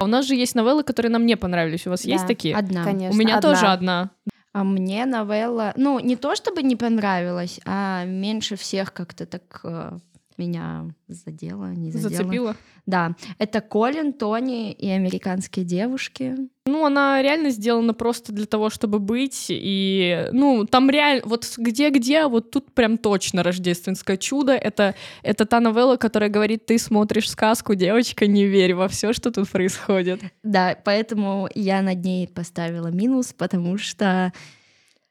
[0.00, 1.86] У нас же есть новеллы, которые нам не понравились.
[1.86, 2.28] У вас есть Да.
[2.28, 2.54] такие?
[2.56, 2.84] Одна.
[2.84, 3.14] Конечно.
[3.16, 3.50] У меня одна.
[3.52, 4.10] тоже одна.
[4.52, 9.98] А мне новелла, ну, не то чтобы не понравилась, а меньше всех как-то так э,
[10.38, 12.10] меня задела, не задела.
[12.10, 12.56] Зацепила.
[12.86, 16.36] Да, это Колин, Тони и американские девушки.
[16.66, 19.46] Ну, она реально сделана просто для того, чтобы быть.
[19.50, 24.52] И, ну, там реально, вот где-где, вот тут прям точно рождественское чудо.
[24.52, 29.30] Это, это та новелла, которая говорит, ты смотришь сказку, девочка, не верь во все, что
[29.30, 30.20] тут происходит.
[30.42, 34.32] Да, поэтому я над ней поставила минус, потому что,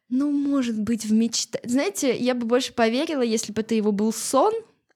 [0.10, 1.60] ну, может быть, в мечта...
[1.64, 4.54] Знаете, я бы больше поверила, если бы это его был сон,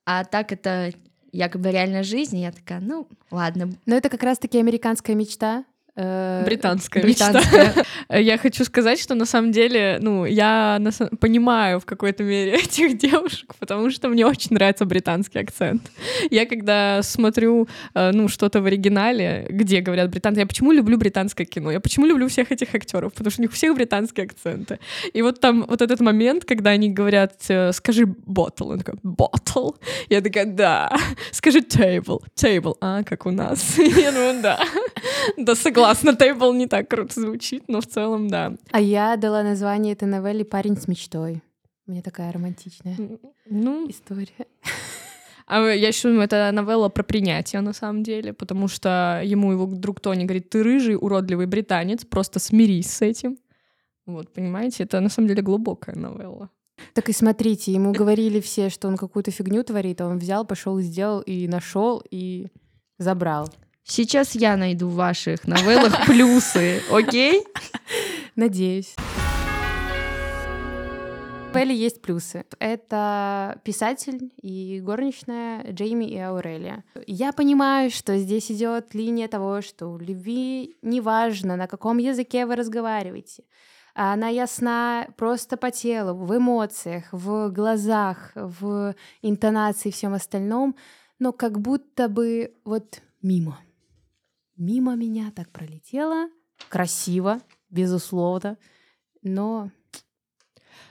[0.07, 0.93] а так это
[1.33, 5.65] якобы реальная жизнь, и я такая, ну, ладно, Но это как раз-таки американская мечта.
[5.97, 7.31] Э, Британская мечта.
[7.31, 7.85] британская.
[8.09, 10.79] Я хочу сказать, что на самом деле, ну, я
[11.19, 15.81] понимаю в какой-то мере этих девушек, потому что мне очень нравится британский акцент.
[16.29, 21.45] Я когда смотрю, э, ну, что-то в оригинале, где говорят британцы, я почему люблю британское
[21.45, 21.71] кино?
[21.71, 23.13] Я почему люблю всех этих актеров?
[23.13, 24.79] Потому что у них у всех британские акценты.
[25.13, 29.75] И вот там вот этот момент, когда они говорят, э, скажи bottle, он такой, bottle?
[30.09, 30.91] Я такая, да.
[31.31, 33.77] Скажи table, table, а, как у нас.
[33.97, 34.59] Я думаю, да.
[35.37, 38.53] Да, согласна, table не так круто звучит, но в целом, да.
[38.71, 41.41] А я дала название этой новелле «Парень с мечтой».
[41.87, 42.97] У меня такая романтичная
[43.45, 44.47] Ну, история.
[45.47, 49.65] а я еще думаю, это новелла про принятие на самом деле, потому что ему его
[49.65, 53.37] друг Тони говорит, ты рыжий, уродливый британец, просто смирись с этим.
[54.05, 56.49] Вот, понимаете, это на самом деле глубокая новелла.
[56.93, 60.77] Так и смотрите, ему говорили все, что он какую-то фигню творит, а он взял, пошел
[60.77, 62.47] и сделал, и нашел, и
[62.97, 63.49] забрал.
[63.89, 67.45] Сейчас я найду в ваших новеллах плюсы, окей?
[68.35, 68.93] Надеюсь.
[71.53, 72.43] В Элли есть плюсы.
[72.59, 76.83] Это писатель и горничная Джейми и Аурелия.
[77.07, 82.57] Я понимаю, что здесь идет линия того, что у любви неважно, на каком языке вы
[82.57, 83.43] разговариваете.
[83.95, 90.75] Она ясна просто по телу, в эмоциях, в глазах, в интонации и всем остальном,
[91.19, 93.59] но как будто бы вот мимо.
[94.57, 96.29] Мимо меня так пролетело.
[96.69, 97.39] Красиво,
[97.69, 98.57] безусловно,
[99.21, 99.69] но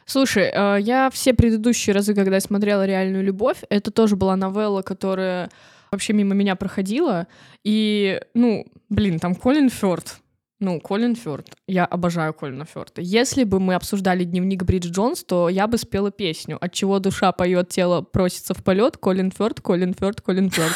[0.04, 5.50] Слушай, э, я все предыдущие разы, когда смотрела «Реальную любовь», это тоже была новелла, которая
[5.90, 7.26] вообще мимо меня проходила.
[7.64, 10.20] И, ну, блин, там Колин Фёрд.
[10.60, 11.48] Ну, Колин Фёрд.
[11.66, 13.02] Я обожаю Колина Фёрда.
[13.02, 17.32] Если бы мы обсуждали дневник Бриджит Джонс, то я бы спела песню «От чего душа
[17.32, 18.96] поет, тело просится в полет».
[18.96, 20.72] Колин Фёрд, Колин Фёрд, Колин Фёрд.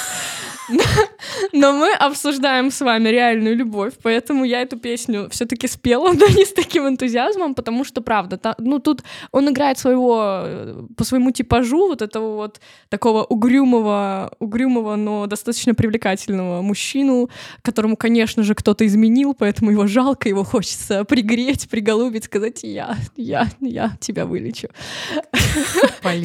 [1.52, 6.44] Но мы обсуждаем с вами реальную любовь, поэтому я эту песню все-таки спела, но не
[6.44, 9.02] с таким энтузиазмом, потому что, правда, та- ну тут
[9.32, 15.74] он играет своего, э, по своему типажу, вот этого вот такого угрюмого, угрюмого, но достаточно
[15.74, 17.30] привлекательного мужчину,
[17.62, 23.46] которому, конечно же, кто-то изменил, поэтому его жалко, его хочется пригреть, приголубить, сказать «я, я,
[23.60, 24.68] я тебя вылечу».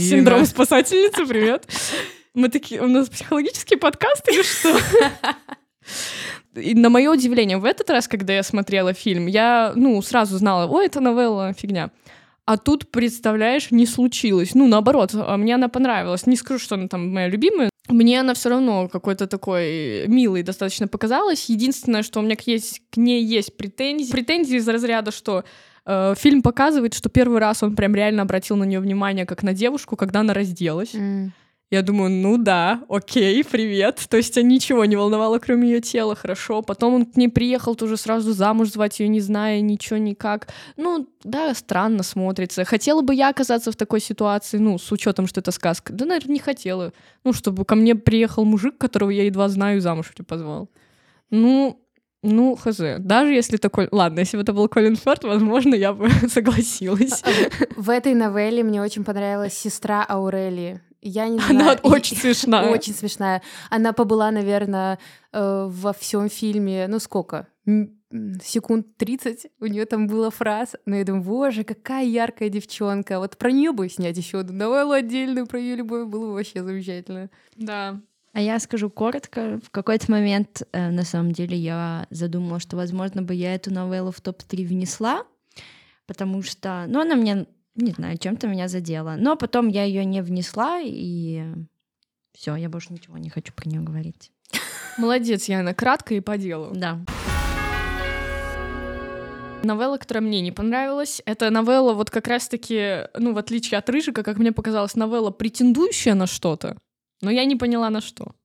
[0.09, 1.67] Синдром спасательницы, привет.
[2.35, 4.77] Мы такие, у нас психологический подкаст или что?
[6.61, 10.69] И на мое удивление, в этот раз, когда я смотрела фильм, я, ну, сразу знала,
[10.69, 11.91] ой, это новелла, фигня.
[12.45, 14.53] А тут, представляешь, не случилось.
[14.53, 16.27] Ну, наоборот, а мне она понравилась.
[16.27, 17.69] Не скажу, что она там моя любимая.
[17.87, 21.49] Мне она все равно какой-то такой милой достаточно показалась.
[21.49, 24.11] Единственное, что у меня к, есть, к ней есть претензии.
[24.11, 25.43] Претензии из разряда, что
[25.85, 29.53] э, фильм показывает, что первый раз он прям реально обратил на нее внимание как на
[29.53, 30.93] девушку, когда она разделась.
[30.93, 31.33] м,
[31.71, 34.05] Я думаю, ну да, окей, привет.
[34.07, 36.61] То есть ничего не волновало, кроме ее тела, хорошо.
[36.61, 40.47] Потом он к ней приехал, тоже сразу замуж звать ее, не зная ничего никак.
[40.77, 42.65] Ну, да, странно смотрится.
[42.65, 45.91] Хотела бы я оказаться в такой ситуации, ну, с учетом, что это сказка.
[45.91, 46.93] Да, наверное, не хотела.
[47.23, 50.69] Ну, чтобы ко мне приехал мужик, которого я едва знаю, замуж тебя позвал.
[51.31, 51.81] Ну,
[52.21, 52.79] ну, хз.
[52.99, 53.87] Даже если такой...
[53.91, 57.23] Ладно, если бы это был Колин Фёрд, возможно, я бы согласилась.
[57.75, 60.81] В этой новелле мне очень понравилась сестра Аурелии.
[61.05, 61.59] Я не знаю.
[61.59, 62.71] Она очень смешная.
[62.71, 63.41] Очень смешная.
[63.69, 64.97] Она побыла, наверное,
[65.31, 67.47] э, во всем фильме, ну сколько?
[68.43, 73.19] Секунд 30 у нее там была фраз, но я думаю, боже, какая яркая девчонка.
[73.19, 76.63] Вот про нее бы снять еще одну новеллу отдельную про ее любовь было бы вообще
[76.63, 77.29] замечательно.
[77.55, 78.01] Да.
[78.33, 79.59] А я скажу коротко.
[79.63, 84.11] В какой-то момент, э, на самом деле, я задумала, что, возможно, бы я эту новеллу
[84.11, 85.23] в топ-3 внесла,
[86.07, 89.15] потому что, ну, она мне, не знаю, чем-то меня задела.
[89.17, 91.43] Но потом я ее не внесла, и
[92.33, 94.31] все, я больше ничего не хочу про нее говорить.
[94.97, 96.71] Молодец, Яна, кратко и по делу.
[96.73, 96.99] Да.
[99.63, 104.21] Новелла, которая мне не понравилась, это новелла вот как раз-таки, ну, в отличие от Рыжика,
[104.23, 106.77] как мне показалось, новелла, претендующая на что-то,
[107.21, 108.35] но я не поняла на что.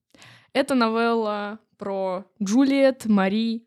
[0.55, 3.67] Это новелла про Джулиет, Мари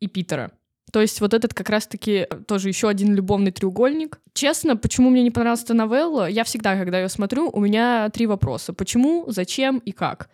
[0.00, 0.52] и Питера.
[0.92, 4.20] То есть вот этот как раз-таки тоже еще один любовный треугольник.
[4.32, 6.28] Честно, почему мне не понравилась эта новелла?
[6.28, 8.72] Я всегда, когда ее смотрю, у меня три вопроса.
[8.72, 10.30] Почему, зачем и как?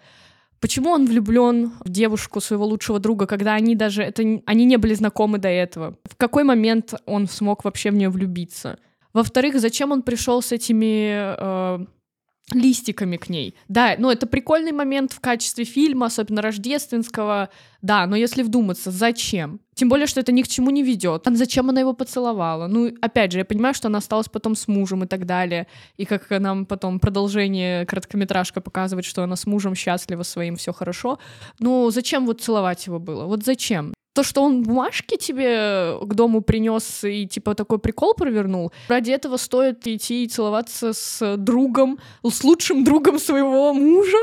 [0.61, 4.95] Почему он влюблен в девушку своего лучшего друга, когда они даже это они не были
[4.95, 5.99] знакомы до этого?
[6.05, 8.79] В какой момент он смог вообще в нее влюбиться?
[9.13, 11.87] Во-вторых, зачем он пришел с этими э,
[12.53, 13.55] листиками к ней?
[13.69, 17.49] Да, ну это прикольный момент в качестве фильма, особенно рождественского.
[17.83, 19.61] Да, но если вдуматься, зачем?
[19.75, 21.27] Тем более, что это ни к чему не ведет.
[21.27, 22.67] А зачем она его поцеловала?
[22.67, 25.67] Ну, опять же, я понимаю, что она осталась потом с мужем и так далее.
[25.97, 31.19] И как нам потом продолжение короткометражка показывает, что она с мужем счастлива своим, все хорошо.
[31.59, 33.27] Ну, зачем вот целовать его было?
[33.27, 33.96] Вот зачем?
[34.17, 39.37] То, что он бумажки тебе к дому принес и типа такой прикол провернул, ради этого
[39.37, 44.17] стоит идти и целоваться с другом, с лучшим другом своего мужа?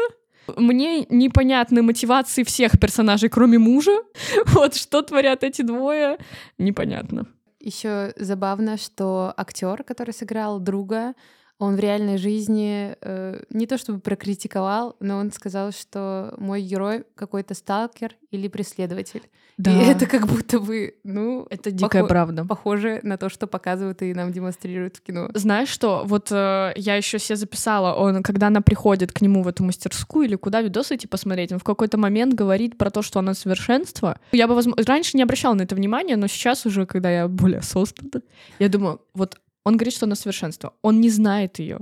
[0.58, 4.02] Мне непонятны мотивации всех персонажей, кроме мужа.
[4.48, 6.18] Вот что творят эти двое,
[6.58, 7.28] непонятно.
[7.60, 11.14] Еще забавно, что актер, который сыграл друга,
[11.60, 17.06] он в реальной жизни э, не то чтобы прокритиковал, но он сказал, что мой герой
[17.16, 19.24] какой-то сталкер или преследователь.
[19.60, 22.46] И это как будто бы, ну, это дикая похо- правда.
[22.46, 25.30] похоже на то, что показывают и нам демонстрируют в кино.
[25.36, 29.48] Знаешь что, вот э, я еще себе записала, он, когда она приходит к нему в
[29.48, 33.20] эту мастерскую или куда видосы эти посмотреть, он в какой-то момент говорит про то, что
[33.20, 34.20] она совершенство.
[34.32, 37.60] Я бы, возможно, раньше не обращала на это внимание, но сейчас уже, когда я более
[37.60, 38.24] осознанна,
[38.58, 40.74] я думаю, вот он говорит, что она совершенство.
[40.82, 41.80] Он не знает ее.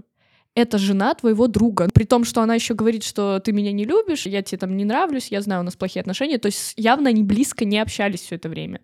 [0.54, 1.88] Это жена твоего друга.
[1.94, 4.84] При том, что она еще говорит, что ты меня не любишь, я тебе там не
[4.84, 6.38] нравлюсь, я знаю, у нас плохие отношения.
[6.38, 8.82] То есть явно они близко не общались все это время.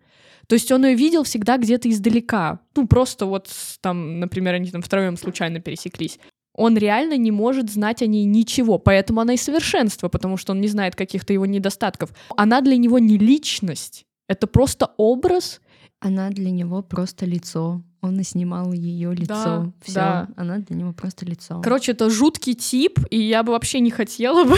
[0.48, 2.60] То есть он ее видел всегда где-то издалека.
[2.76, 3.50] Ну, просто вот
[3.82, 6.20] там, например, они там втроем случайно пересеклись.
[6.54, 10.62] Он реально не может знать о ней ничего, поэтому она и совершенство, потому что он
[10.62, 12.12] не знает каких-то его недостатков.
[12.36, 15.62] Она для него не личность, это просто образ.
[16.00, 17.82] Она для него просто лицо.
[18.02, 19.28] Он и снимал ее лицо.
[19.28, 19.93] Да, Все.
[19.95, 20.28] да.
[20.38, 21.60] Она для него просто лицо.
[21.62, 24.56] Короче, это жуткий тип, и я бы вообще не хотела бы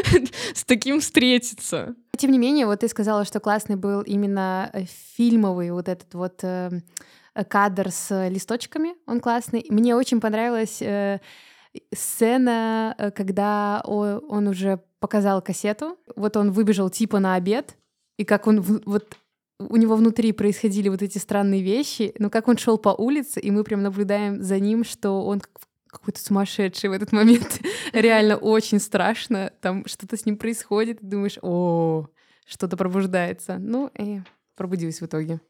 [0.54, 1.94] с таким встретиться.
[2.18, 4.84] Тем не менее, вот ты сказала, что классный был именно э,
[5.16, 6.80] фильмовый вот этот вот э,
[7.34, 9.64] э, кадр с листочками, он классный.
[9.70, 11.20] Мне очень понравилась э,
[11.94, 17.76] сцена, э, когда о- он уже показал кассету, вот он выбежал типа на обед,
[18.18, 19.16] и как он вот
[19.68, 23.50] у него внутри происходили вот эти странные вещи, но как он шел по улице, и
[23.50, 27.60] мы прям наблюдаем за ним, что он как- какой-то сумасшедший в этот момент.
[27.92, 29.52] Реально очень страшно.
[29.60, 32.06] Там что-то с ним происходит, и думаешь, о,
[32.46, 33.58] что-то пробуждается.
[33.58, 34.20] Ну, и
[34.56, 35.40] пробудилась в итоге.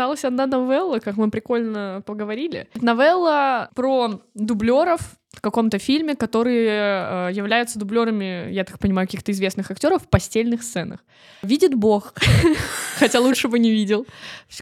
[0.00, 2.68] Осталась одна новелла, как мы прикольно поговорили.
[2.80, 9.70] Новелла про дублеров в каком-то фильме, которые э, являются дублерами, я так понимаю, каких-то известных
[9.70, 11.00] актеров в постельных сценах.
[11.42, 12.14] Видит Бог,
[12.98, 14.06] хотя лучше бы не видел.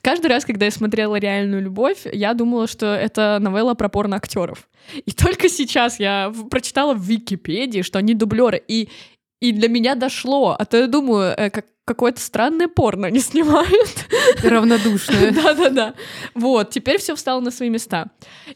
[0.02, 4.68] Каждый раз, когда я смотрела реальную любовь, я думала, что это новелла про порно-актеров.
[5.06, 8.60] И только сейчас я прочитала в Википедии, что они дублеры.
[8.66, 8.88] И,
[9.40, 10.56] и для меня дошло.
[10.58, 14.06] А то я думаю, э, как какое-то странное порно они снимают.
[14.42, 15.32] Равнодушная.
[15.32, 15.94] Да-да-да.
[16.34, 18.08] Вот, теперь все встало на свои места.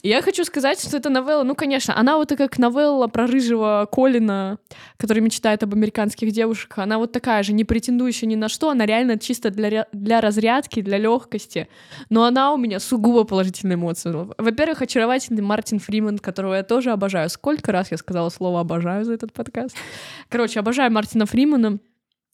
[0.02, 3.88] И я хочу сказать, что эта новелла, ну, конечно, она вот как новелла про рыжего
[3.90, 4.58] Колина,
[4.98, 8.84] который мечтает об американских девушках, она вот такая же, не претендующая ни на что, она
[8.84, 11.68] реально чисто для, для разрядки, для легкости.
[12.10, 14.12] Но она у меня сугубо положительные эмоции.
[14.36, 17.30] Во-первых, очаровательный Мартин Фриман, которого я тоже обожаю.
[17.30, 19.74] Сколько раз я сказала слово «обожаю» за этот подкаст?
[20.28, 21.78] Короче, обожаю Мартина Фримана.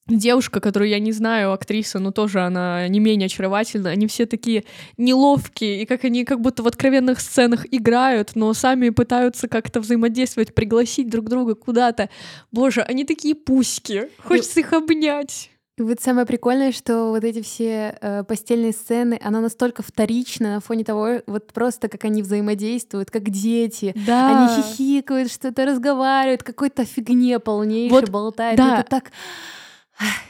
[0.09, 3.91] Девушка, которую я не знаю, актриса, но тоже она не менее очаровательна.
[3.91, 4.65] Они все такие
[4.97, 10.55] неловкие, и как они как будто в откровенных сценах играют, но сами пытаются как-то взаимодействовать,
[10.55, 12.09] пригласить друг друга куда-то.
[12.51, 14.09] Боже, они такие пуськи.
[14.25, 15.51] Хочется их обнять.
[15.77, 20.61] И вот самое прикольное, что вот эти все э, постельные сцены, оно настолько вторично на
[20.61, 23.95] фоне того, вот просто как они взаимодействуют, как дети.
[24.07, 24.49] Да.
[24.49, 28.57] Они хихикают, что-то разговаривают, какой-то фигне полнейшей Вот, болтают.
[28.57, 28.81] да.
[28.81, 29.13] Это так...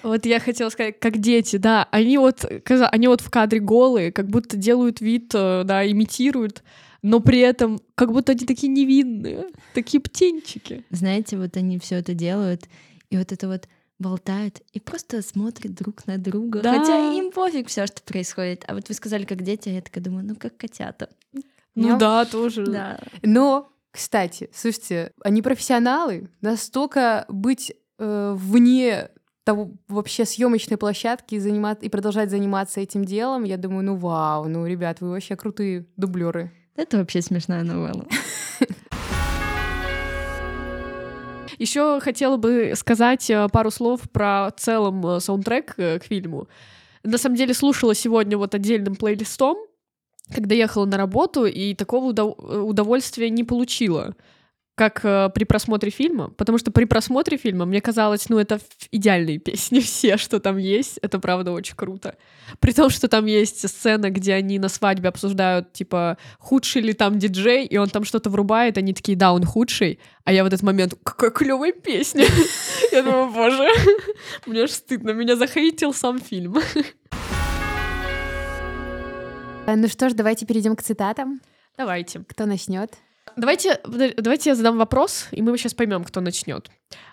[0.02, 4.28] Вот я хотела сказать, как дети, да, они вот, они вот в кадре голые, как
[4.28, 6.62] будто делают вид, э, да, имитируют,
[7.02, 10.84] но при этом как будто они такие невинные, такие птенчики.
[10.90, 12.64] Знаете, вот они все это делают,
[13.10, 16.60] и вот это вот болтают и просто смотрят друг на друга.
[16.60, 16.78] Да.
[16.78, 18.64] Хотя им пофиг все, что происходит.
[18.68, 21.08] А вот вы сказали, как дети, а я такая думаю, ну как котята.
[21.74, 22.64] Ну Я- да, тоже.
[22.66, 23.00] Да.
[23.22, 29.10] Но, кстати, слушайте, они профессионалы, настолько быть э, вне
[29.49, 34.46] того вообще съемочной площадки и, заниматься, и продолжать заниматься этим делом, я думаю, ну вау,
[34.46, 36.53] ну, ребят, вы вообще крутые дублеры.
[36.76, 38.05] Это вообще смешная новелла.
[41.59, 46.46] Еще хотела бы сказать э, пару слов про целом э, саундтрек э, к фильму.
[47.03, 49.57] На самом деле слушала сегодня вот отдельным плейлистом,
[50.30, 54.14] когда ехала на работу, и такого удов- удовольствия не получила
[54.79, 58.61] как э, при просмотре фильма, потому что при просмотре фильма мне казалось, ну, это
[58.93, 62.16] идеальные песни все, что там есть, это правда очень круто.
[62.61, 67.18] При том, что там есть сцена, где они на свадьбе обсуждают, типа, худший ли там
[67.18, 70.62] диджей, и он там что-то врубает, они такие, да, он худший, а я в этот
[70.62, 72.24] момент, какая клевая песня.
[72.93, 73.68] Я думаю, боже,
[74.47, 76.57] мне аж стыдно, меня захейтил сам фильм.
[79.66, 81.41] Э, Ну что ж, давайте перейдем к цитатам.
[81.76, 82.24] Давайте.
[82.29, 82.93] Кто начнет?
[83.39, 86.70] Давайте, давайте я задам вопрос, и мы сейчас поймем, кто начнет.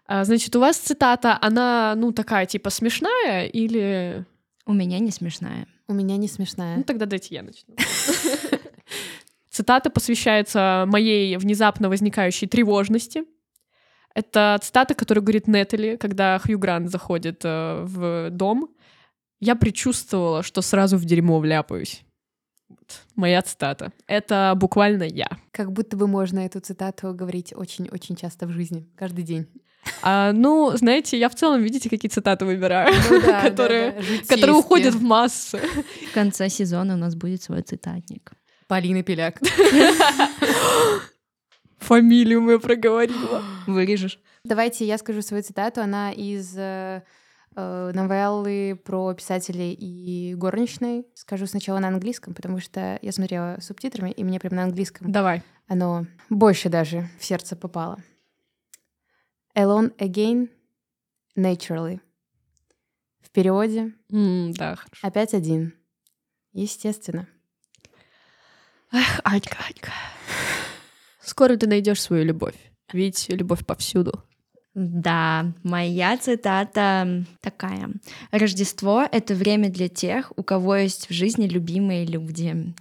[0.07, 4.26] А, Значит, у вас цитата, она, ну, такая, типа, смешная или...
[4.65, 5.67] У меня не смешная.
[5.88, 6.84] У меня не Ну, смешная.
[6.84, 7.76] тогда дайте я начну.
[9.51, 13.23] Цитата посвящается моей внезапно возникающей тревожности.
[14.15, 18.69] Это цитата, которую говорит Нетали, когда Хью Грант заходит э, в дом.
[19.39, 22.04] Я предчувствовала, что сразу в дерьмо вляпаюсь.
[23.15, 23.91] Моя цитата.
[24.07, 25.27] Это буквально я.
[25.51, 29.47] Как будто бы можно эту цитату говорить очень-очень часто в жизни, каждый день.
[30.01, 34.01] А, ну, знаете, я в целом, видите, какие цитаты выбираю, Ну да, да, которые, да,
[34.01, 34.27] житейские.
[34.27, 35.59] которые уходят в массы.
[36.11, 38.31] В конце сезона у нас будет свой цитатник.
[38.67, 39.39] Полина Пеляк.
[41.79, 43.43] Фамилию мы проговорила.
[43.67, 44.19] Вырежешь.
[44.43, 45.81] Давайте я скажу свою цитату.
[45.81, 46.55] Она из
[47.55, 51.05] э, новеллы про писателей и горничной.
[51.15, 55.43] Скажу сначала на английском, потому что я смотрела субтитрами, и мне прям на английском Давай.
[55.67, 57.97] оно больше даже в сердце попало.
[59.55, 60.49] Alone again,
[61.37, 61.99] naturally.
[63.21, 65.07] В переводе М, да, хорошо.
[65.07, 65.73] опять один.
[66.53, 67.27] Естественно.
[68.91, 69.91] Эх, Анька, Анька.
[71.21, 72.55] Скоро ты найдешь свою любовь.
[72.93, 74.23] Ведь любовь повсюду.
[74.76, 77.89] Да, моя цитата такая.
[78.32, 82.73] Рождество— это время для тех, у кого есть в жизни любимые люди.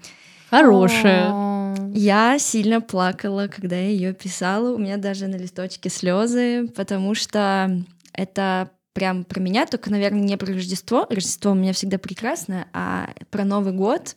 [0.50, 1.76] Хорошая.
[1.94, 4.74] Я сильно плакала, когда я ее писала.
[4.74, 7.80] У меня даже на листочке слезы, потому что
[8.12, 11.06] это прям про меня, только, наверное, не про Рождество.
[11.10, 14.16] Рождество у меня всегда прекрасное, а про Новый год.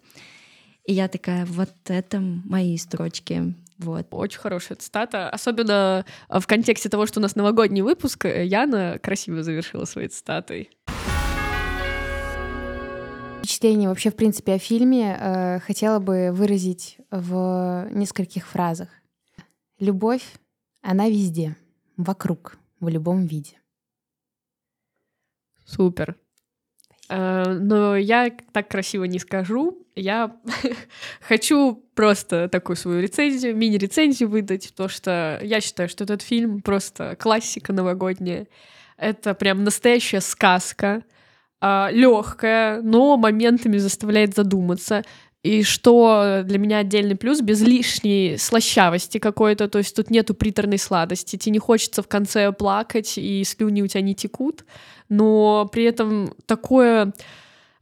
[0.85, 3.53] И я такая, вот это мои строчки.
[3.77, 4.07] Вот.
[4.11, 5.29] Очень хорошая цитата.
[5.29, 10.07] Особенно э, в контексте того, что у нас новогодний выпуск, э, Яна красиво завершила своей
[10.07, 10.71] цитатой.
[13.39, 18.89] Впечатление вообще, в принципе, о фильме э, хотела бы выразить в нескольких фразах.
[19.79, 20.23] Любовь,
[20.81, 21.55] она везде,
[21.97, 23.57] вокруг, в любом виде.
[25.65, 26.17] Супер.
[27.09, 29.77] Э, Но я так красиво не скажу.
[29.95, 30.35] Я
[31.21, 37.15] хочу просто такую свою рецензию, мини-рецензию выдать, потому что я считаю, что этот фильм просто
[37.15, 38.47] классика новогодняя.
[38.97, 41.03] Это прям настоящая сказка,
[41.61, 45.03] легкая, но моментами заставляет задуматься.
[45.47, 50.77] И что для меня отдельный плюс, без лишней слащавости какой-то, то есть тут нету приторной
[50.77, 54.65] сладости, тебе не хочется в конце плакать, и слюни у тебя не текут,
[55.07, 57.13] но при этом такое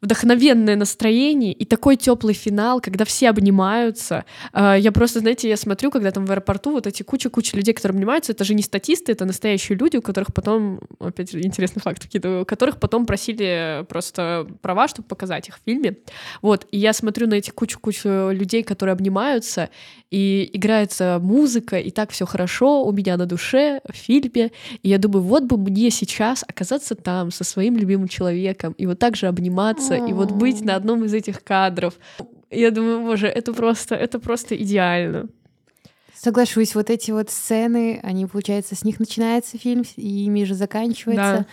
[0.02, 4.26] вдохновенное настроение и такой теплый финал, когда все обнимаются.
[4.54, 7.96] А, Я просто, знаете, я смотрю, когда там в аэропорту вот эти куча-куча людей, которые
[7.96, 12.43] обнимаются, это же не статисты, это настоящие люди, у которых потом, опять интересный факт вкидываю,
[12.43, 15.98] у которых потом просили просто права, чтобы показать их в фильме.
[16.41, 19.70] Вот, и я смотрю на эти кучу-кучу людей, которые обнимаются,
[20.12, 24.52] и играется музыка, и так все хорошо у меня на душе в фильме.
[24.84, 29.00] И я думаю, вот бы мне сейчас оказаться там со своим любимым человеком, и вот
[29.00, 31.96] так же обниматься, и вот быть на одном из этих кадров.
[32.52, 35.28] Я думаю, боже, это просто, это просто идеально.
[36.14, 41.39] Соглашусь, вот эти вот сцены, они, получается, с них начинается фильм, и ими же заканчивается.
[41.39, 41.46] Да.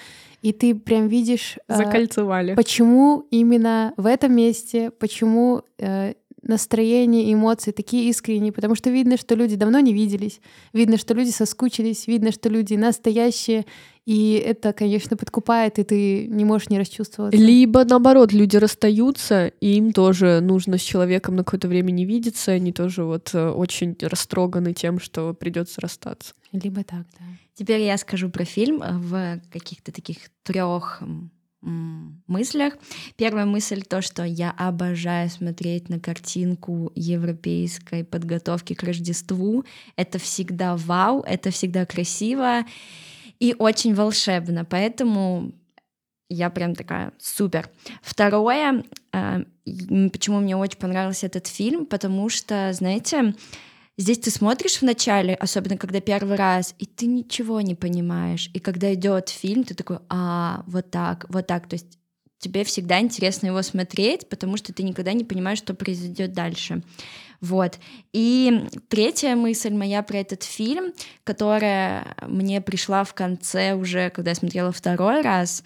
[0.42, 2.54] И ты прям видишь, э, Закольцевали.
[2.54, 9.34] почему именно в этом месте, почему э, настроение, эмоции такие искренние, потому что видно, что
[9.34, 10.40] люди давно не виделись,
[10.72, 13.64] видно, что люди соскучились, видно, что люди настоящие,
[14.04, 17.38] и это, конечно, подкупает, и ты не можешь не расчувствоваться.
[17.38, 22.52] Либо наоборот, люди расстаются, и им тоже нужно с человеком на какое-то время не видеться,
[22.52, 26.34] они тоже вот э, очень растроганы тем, что придется расстаться.
[26.50, 27.24] Либо так, да.
[27.54, 31.02] Теперь я скажу про фильм э, в каких-то таких трех
[31.62, 32.74] мыслях.
[33.14, 39.64] Первая мысль то, что я обожаю смотреть на картинку европейской подготовки к Рождеству.
[39.94, 42.64] Это всегда вау, это всегда красиво
[43.42, 44.64] и очень волшебно.
[44.64, 45.50] Поэтому
[46.28, 47.68] я прям такая супер.
[48.00, 53.34] Второе, м, почему мне очень понравился этот фильм, потому что, знаете,
[53.98, 58.50] Здесь ты смотришь в начале, особенно когда первый раз, и ты ничего не понимаешь.
[58.54, 61.68] И когда идет фильм, ты такой, а, вот так, вот так.
[61.68, 61.98] То есть
[62.38, 66.82] тебе всегда интересно его смотреть, потому что ты никогда не понимаешь, что произойдет дальше.
[67.42, 67.78] Вот.
[68.12, 70.92] И третья мысль моя про этот фильм,
[71.24, 75.64] которая мне пришла в конце уже, когда я смотрела второй раз,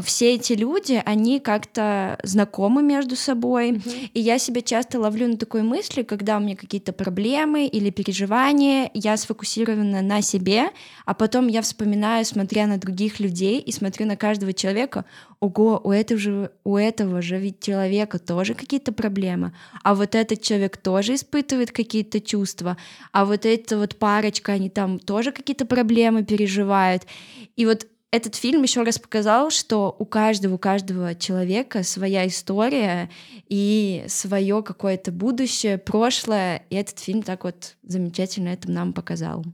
[0.00, 3.72] все эти люди, они как-то знакомы между собой.
[3.72, 4.10] Mm-hmm.
[4.14, 8.90] И я себя часто ловлю на такой мысли, когда у меня какие-то проблемы или переживания,
[8.94, 10.70] я сфокусирована на себе,
[11.04, 15.04] а потом я вспоминаю, смотря на других людей и смотрю на каждого человека,
[15.40, 20.40] ого, у этого же, у этого же ведь человека тоже какие-то проблемы, а вот этот
[20.40, 22.76] человек тоже испытывает какие-то чувства,
[23.10, 27.02] а вот эта вот парочка, они там тоже какие-то проблемы переживают.
[27.56, 33.08] И вот этот фильм еще раз показал, что у каждого, у каждого человека своя история
[33.48, 36.62] и свое какое-то будущее, прошлое.
[36.68, 39.44] И этот фильм так вот замечательно это нам показал.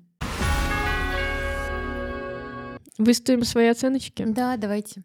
[2.99, 4.25] Выставим свои оценочки?
[4.27, 5.05] Да, давайте.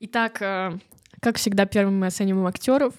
[0.00, 0.76] Итак, э,
[1.20, 2.94] как всегда, первым мы оцениваем актеров.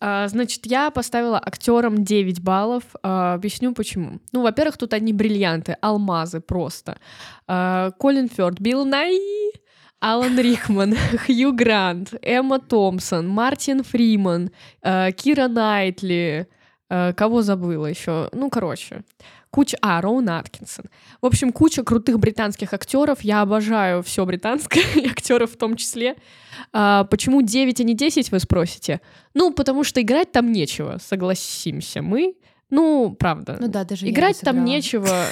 [0.00, 2.84] А, значит, я поставила актерам 9 баллов.
[3.02, 4.20] А, объясню почему.
[4.32, 6.98] Ну, во-первых, тут одни бриллианты, алмазы просто.
[7.46, 9.18] А, Колин Фёрд, Билл Най,
[10.00, 10.94] Алан Рихман,
[11.26, 14.50] Хью Грант, Эмма Томпсон, Мартин Фриман,
[14.82, 16.48] Кира Найтли.
[16.88, 18.30] Кого забыла еще?
[18.32, 19.02] Ну, короче
[19.50, 19.76] куча...
[19.80, 20.86] А, Роун Аткинсон.
[21.20, 23.22] В общем, куча крутых британских актеров.
[23.22, 26.16] Я обожаю все британское, и актеров в том числе.
[26.72, 29.00] А, почему 9, а не 10, вы спросите?
[29.34, 32.34] Ну, потому что играть там нечего, согласимся мы.
[32.70, 33.56] Ну, правда.
[33.60, 35.26] Ну да, даже Играть там нечего.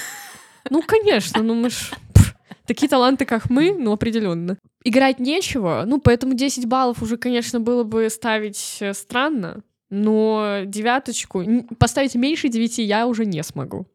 [0.71, 1.91] Ну, конечно, ну мы ж...
[2.67, 4.59] Такие таланты, как мы, ну, определенно.
[4.83, 11.45] Играть нечего, ну, поэтому 10 баллов уже, конечно, было бы ставить э, странно, но девяточку...
[11.79, 13.87] Поставить меньше девяти я уже не смогу.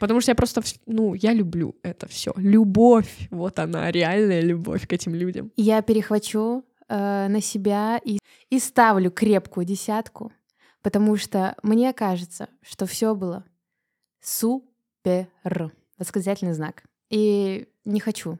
[0.00, 2.32] Потому что я просто, ну, я люблю это все.
[2.36, 5.52] Любовь, вот она, реальная любовь к этим людям.
[5.56, 10.32] Я перехвачу э, на себя и, и ставлю крепкую десятку,
[10.80, 13.44] потому что мне кажется, что все было
[14.22, 15.72] супер.
[15.98, 16.82] Восклицательный знак.
[17.10, 18.38] И не хочу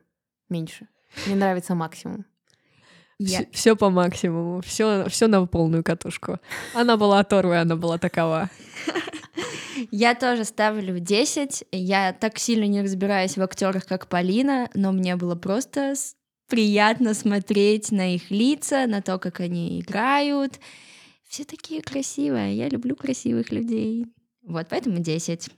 [0.49, 0.89] меньше.
[1.27, 2.25] Мне нравится максимум.
[3.19, 3.45] Я...
[3.53, 6.39] Все по максимуму, все, все на полную катушку.
[6.75, 8.49] Она была оторвана, она была такова.
[9.91, 11.65] Я тоже ставлю 10.
[11.73, 15.95] Я так сильно не разбираюсь в актерах, как Полина, но мне было просто
[16.49, 20.59] приятно смотреть на их лица, на то, как они играют.
[21.29, 22.57] Все такие красивые.
[22.57, 24.07] Я люблю красивых людей.
[24.43, 25.49] Вот, поэтому 10.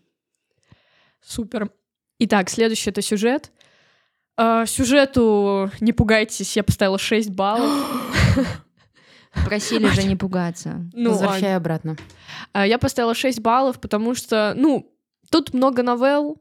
[1.23, 1.71] Супер.
[2.19, 3.51] Итак, следующий это сюжет.
[4.39, 7.71] Uh, сюжету не пугайтесь, я поставила 6 баллов.
[9.45, 10.85] Просили же не пугаться.
[10.93, 11.97] Ну, Возвращай обратно.
[12.53, 14.91] А, я поставила 6 баллов, потому что, ну,
[15.31, 16.39] тут много новелл,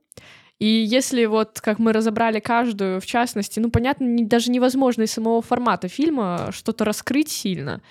[0.62, 5.12] и если вот, как мы разобрали каждую, в частности, ну, понятно, не, даже невозможно из
[5.12, 7.82] самого формата фильма что-то раскрыть сильно.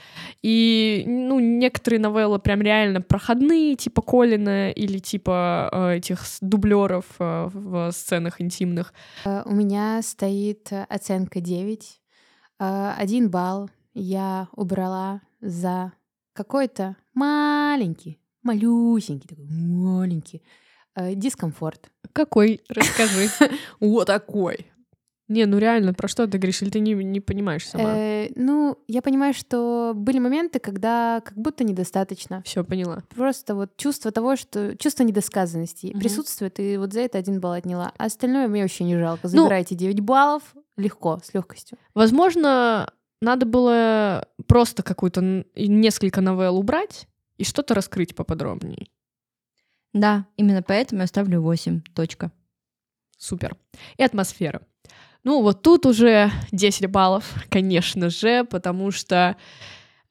[0.41, 7.49] И, ну, некоторые новеллы прям реально проходные, типа Колина или типа э, этих дублеров э,
[7.53, 8.95] в сценах интимных.
[9.25, 12.01] Э, у меня стоит оценка 9,
[12.61, 15.93] э, один балл я убрала за
[16.33, 20.43] какой-то маленький, малюсенький, такой маленький
[20.95, 21.91] э, дискомфорт.
[22.13, 22.61] Какой?
[22.69, 23.29] Расскажи.
[23.81, 24.67] Вот такой.
[25.31, 27.97] Не, ну реально, про что ты говоришь, или ты не, не понимаешь сама?
[27.97, 32.43] Э, ну, я понимаю, что были моменты, когда как будто недостаточно.
[32.45, 33.05] Все, поняла.
[33.15, 36.01] Просто вот чувство того, что чувство недосказанности угу.
[36.01, 37.93] присутствует, и вот за это один балл отняла.
[37.97, 39.29] А остальное мне вообще не жалко.
[39.29, 40.43] Ну Забирайте ну, 9 баллов
[40.77, 41.79] легко, с легкостью.
[41.95, 47.07] Возможно, надо было просто какую-то несколько новелл убрать
[47.37, 48.89] и что-то раскрыть поподробнее.
[49.93, 51.83] Да, именно поэтому я ставлю 8.
[51.95, 52.31] Точка.
[53.19, 53.57] Супер.
[53.97, 54.63] И атмосфера.
[55.25, 59.37] Ну, вот тут уже 10 баллов, конечно же, потому что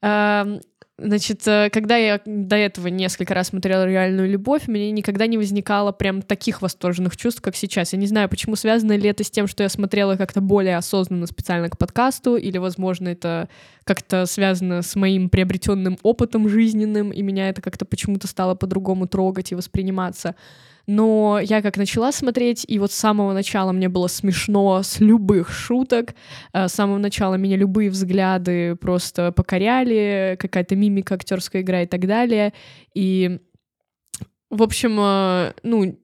[0.02, 0.60] э,
[1.02, 5.92] Значит, э, когда я до этого несколько раз смотрела «Реальную любовь», мне никогда не возникало
[5.92, 7.94] прям таких восторженных чувств, как сейчас.
[7.94, 11.26] Я не знаю, почему связано ли это с тем, что я смотрела как-то более осознанно
[11.26, 13.48] специально к подкасту, или, возможно, это
[13.84, 19.52] как-то связано с моим приобретенным опытом жизненным, и меня это как-то почему-то стало по-другому трогать
[19.52, 20.34] и восприниматься
[20.90, 25.52] но я как начала смотреть, и вот с самого начала мне было смешно с любых
[25.52, 26.16] шуток,
[26.52, 32.08] э, с самого начала меня любые взгляды просто покоряли, какая-то мимика актерская игра и так
[32.08, 32.52] далее,
[32.92, 33.38] и,
[34.50, 35.96] в общем, э, ну,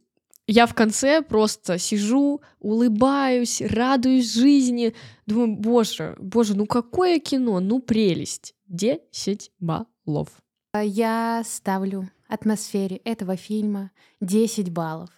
[0.47, 4.95] я в конце просто сижу, улыбаюсь, радуюсь жизни,
[5.27, 10.29] думаю, боже, боже, ну какое кино, ну прелесть, 10 баллов.
[10.75, 15.11] Я ставлю атмосфере этого фильма 10 баллов.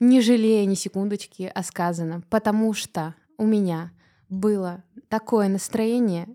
[0.00, 3.92] Не жалея ни секундочки о сказанном, потому что у меня
[4.28, 6.28] было такое настроение,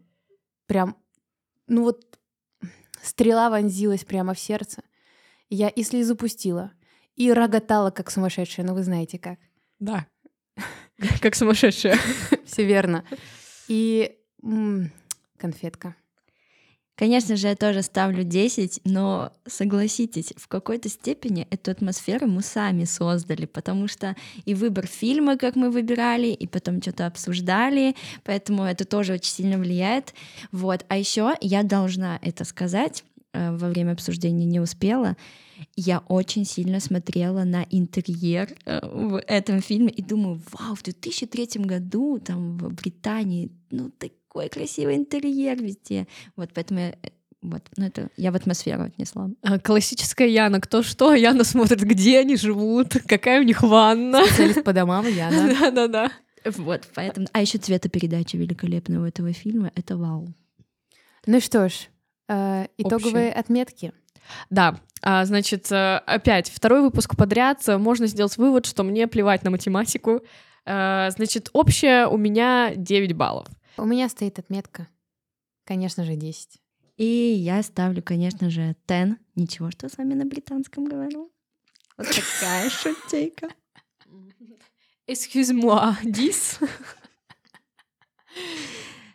[0.66, 0.96] прям,
[1.68, 2.20] ну вот,
[3.02, 4.84] стрела вонзилась прямо в сердце.
[5.50, 6.72] Я и слезу пустила,
[7.16, 9.40] и роготала, как сумасшедшая, ну вы знаете как.
[9.80, 10.08] Да.
[11.22, 11.98] Как сумасшедшая.
[12.46, 13.06] Все верно.
[13.68, 14.18] И
[15.38, 15.96] конфетка.
[17.00, 22.84] Конечно же, я тоже ставлю 10, но согласитесь, в какой-то степени эту атмосферу мы сами
[22.84, 27.95] создали, потому что и выбор фильма, как мы выбирали, и потом что-то обсуждали,
[28.26, 30.14] поэтому это тоже очень сильно влияет.
[30.52, 30.86] Вот.
[30.89, 35.16] А еще я должна это сказать, э, во время обсуждения не успела.
[35.78, 41.64] Я очень сильно смотрела на интерьер э, в этом фильме и думаю, вау, в 2003
[41.64, 43.89] году там в Британии, ну
[44.30, 46.08] такой красивый интерьер везде.
[46.36, 47.10] Вот поэтому я, э,
[47.42, 49.30] вот, ну это я в атмосферу отнесла.
[49.42, 50.62] А, Классическая Яна.
[50.62, 51.14] Кто что?
[51.16, 54.24] Яна смотрит, где они живут, какая у них ванна.
[54.26, 55.72] Специалист по домам, я, да.
[55.72, 56.12] Да-да-да.
[56.46, 57.28] Вот, поэтому...
[57.34, 59.72] А еще цветопередача великолепная у этого фильма.
[59.76, 60.34] Это вау.
[61.26, 61.90] Ну что ж,
[62.30, 63.92] э, итоговые отметки.
[64.50, 67.62] Да, а, значит, э, опять второй выпуск подряд.
[67.68, 70.22] Можно сделать вывод, что мне плевать на математику.
[70.66, 73.48] Э, Значит, общее у меня 9 баллов.
[73.82, 74.88] У меня стоит отметка,
[75.66, 76.62] конечно же, 10.
[76.98, 79.16] И я ставлю, конечно же, ten.
[79.36, 81.32] Ничего, что с вами на британском говорю.
[81.98, 83.50] Вот такая шутейка.
[85.08, 86.60] Excuse-moi, 10.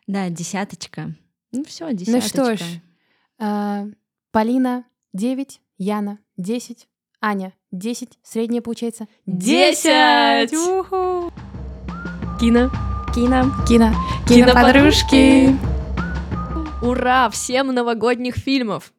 [0.06, 1.14] Да, десяточка.
[1.52, 2.28] Ну все, Ну десяточка.
[2.28, 2.80] что ж,
[3.38, 3.86] э,
[4.32, 6.88] Полина 9, Яна 10,
[7.20, 10.52] Аня 10, средняя получается 10!
[10.52, 11.32] Уху!
[12.40, 12.70] Кино.
[13.12, 13.52] Кино.
[13.68, 13.92] Кино.
[14.28, 15.56] Киноподружки.
[16.82, 17.28] Ура!
[17.30, 18.92] Всем новогодних фильмов!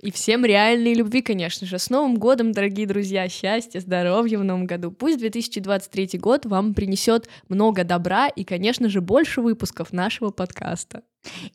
[0.00, 1.78] И всем реальной любви, конечно же.
[1.78, 3.28] С Новым годом, дорогие друзья!
[3.28, 4.90] Счастья, здоровья в новом году.
[4.90, 11.02] Пусть 2023 год вам принесет много добра и, конечно же, больше выпусков нашего подкаста.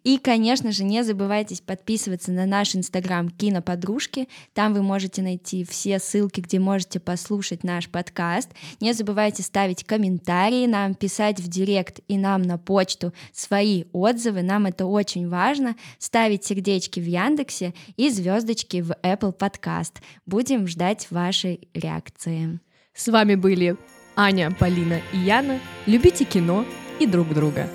[0.03, 4.27] И, конечно же, не забывайте подписываться на наш инстаграм Киноподружки.
[4.53, 8.49] Там вы можете найти все ссылки, где можете послушать наш подкаст.
[8.79, 14.43] Не забывайте ставить комментарии, нам писать в директ и нам на почту свои отзывы.
[14.43, 15.75] Нам это очень важно.
[15.97, 19.95] Ставить сердечки в Яндексе и звездочки в Apple Podcast.
[20.25, 22.59] Будем ждать вашей реакции.
[22.93, 23.77] С вами были
[24.15, 25.59] Аня, Полина и Яна.
[25.85, 26.65] Любите кино
[26.99, 27.69] и друг друга.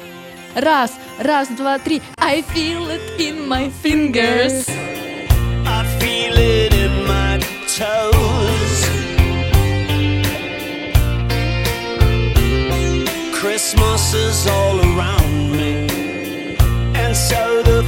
[0.55, 2.01] Раз, раз, два, три.
[2.17, 4.67] I feel it in my fingers.
[5.65, 7.39] I feel it in my
[7.77, 8.86] toes.
[13.33, 15.88] Christmas is all around me,
[16.95, 17.78] and so the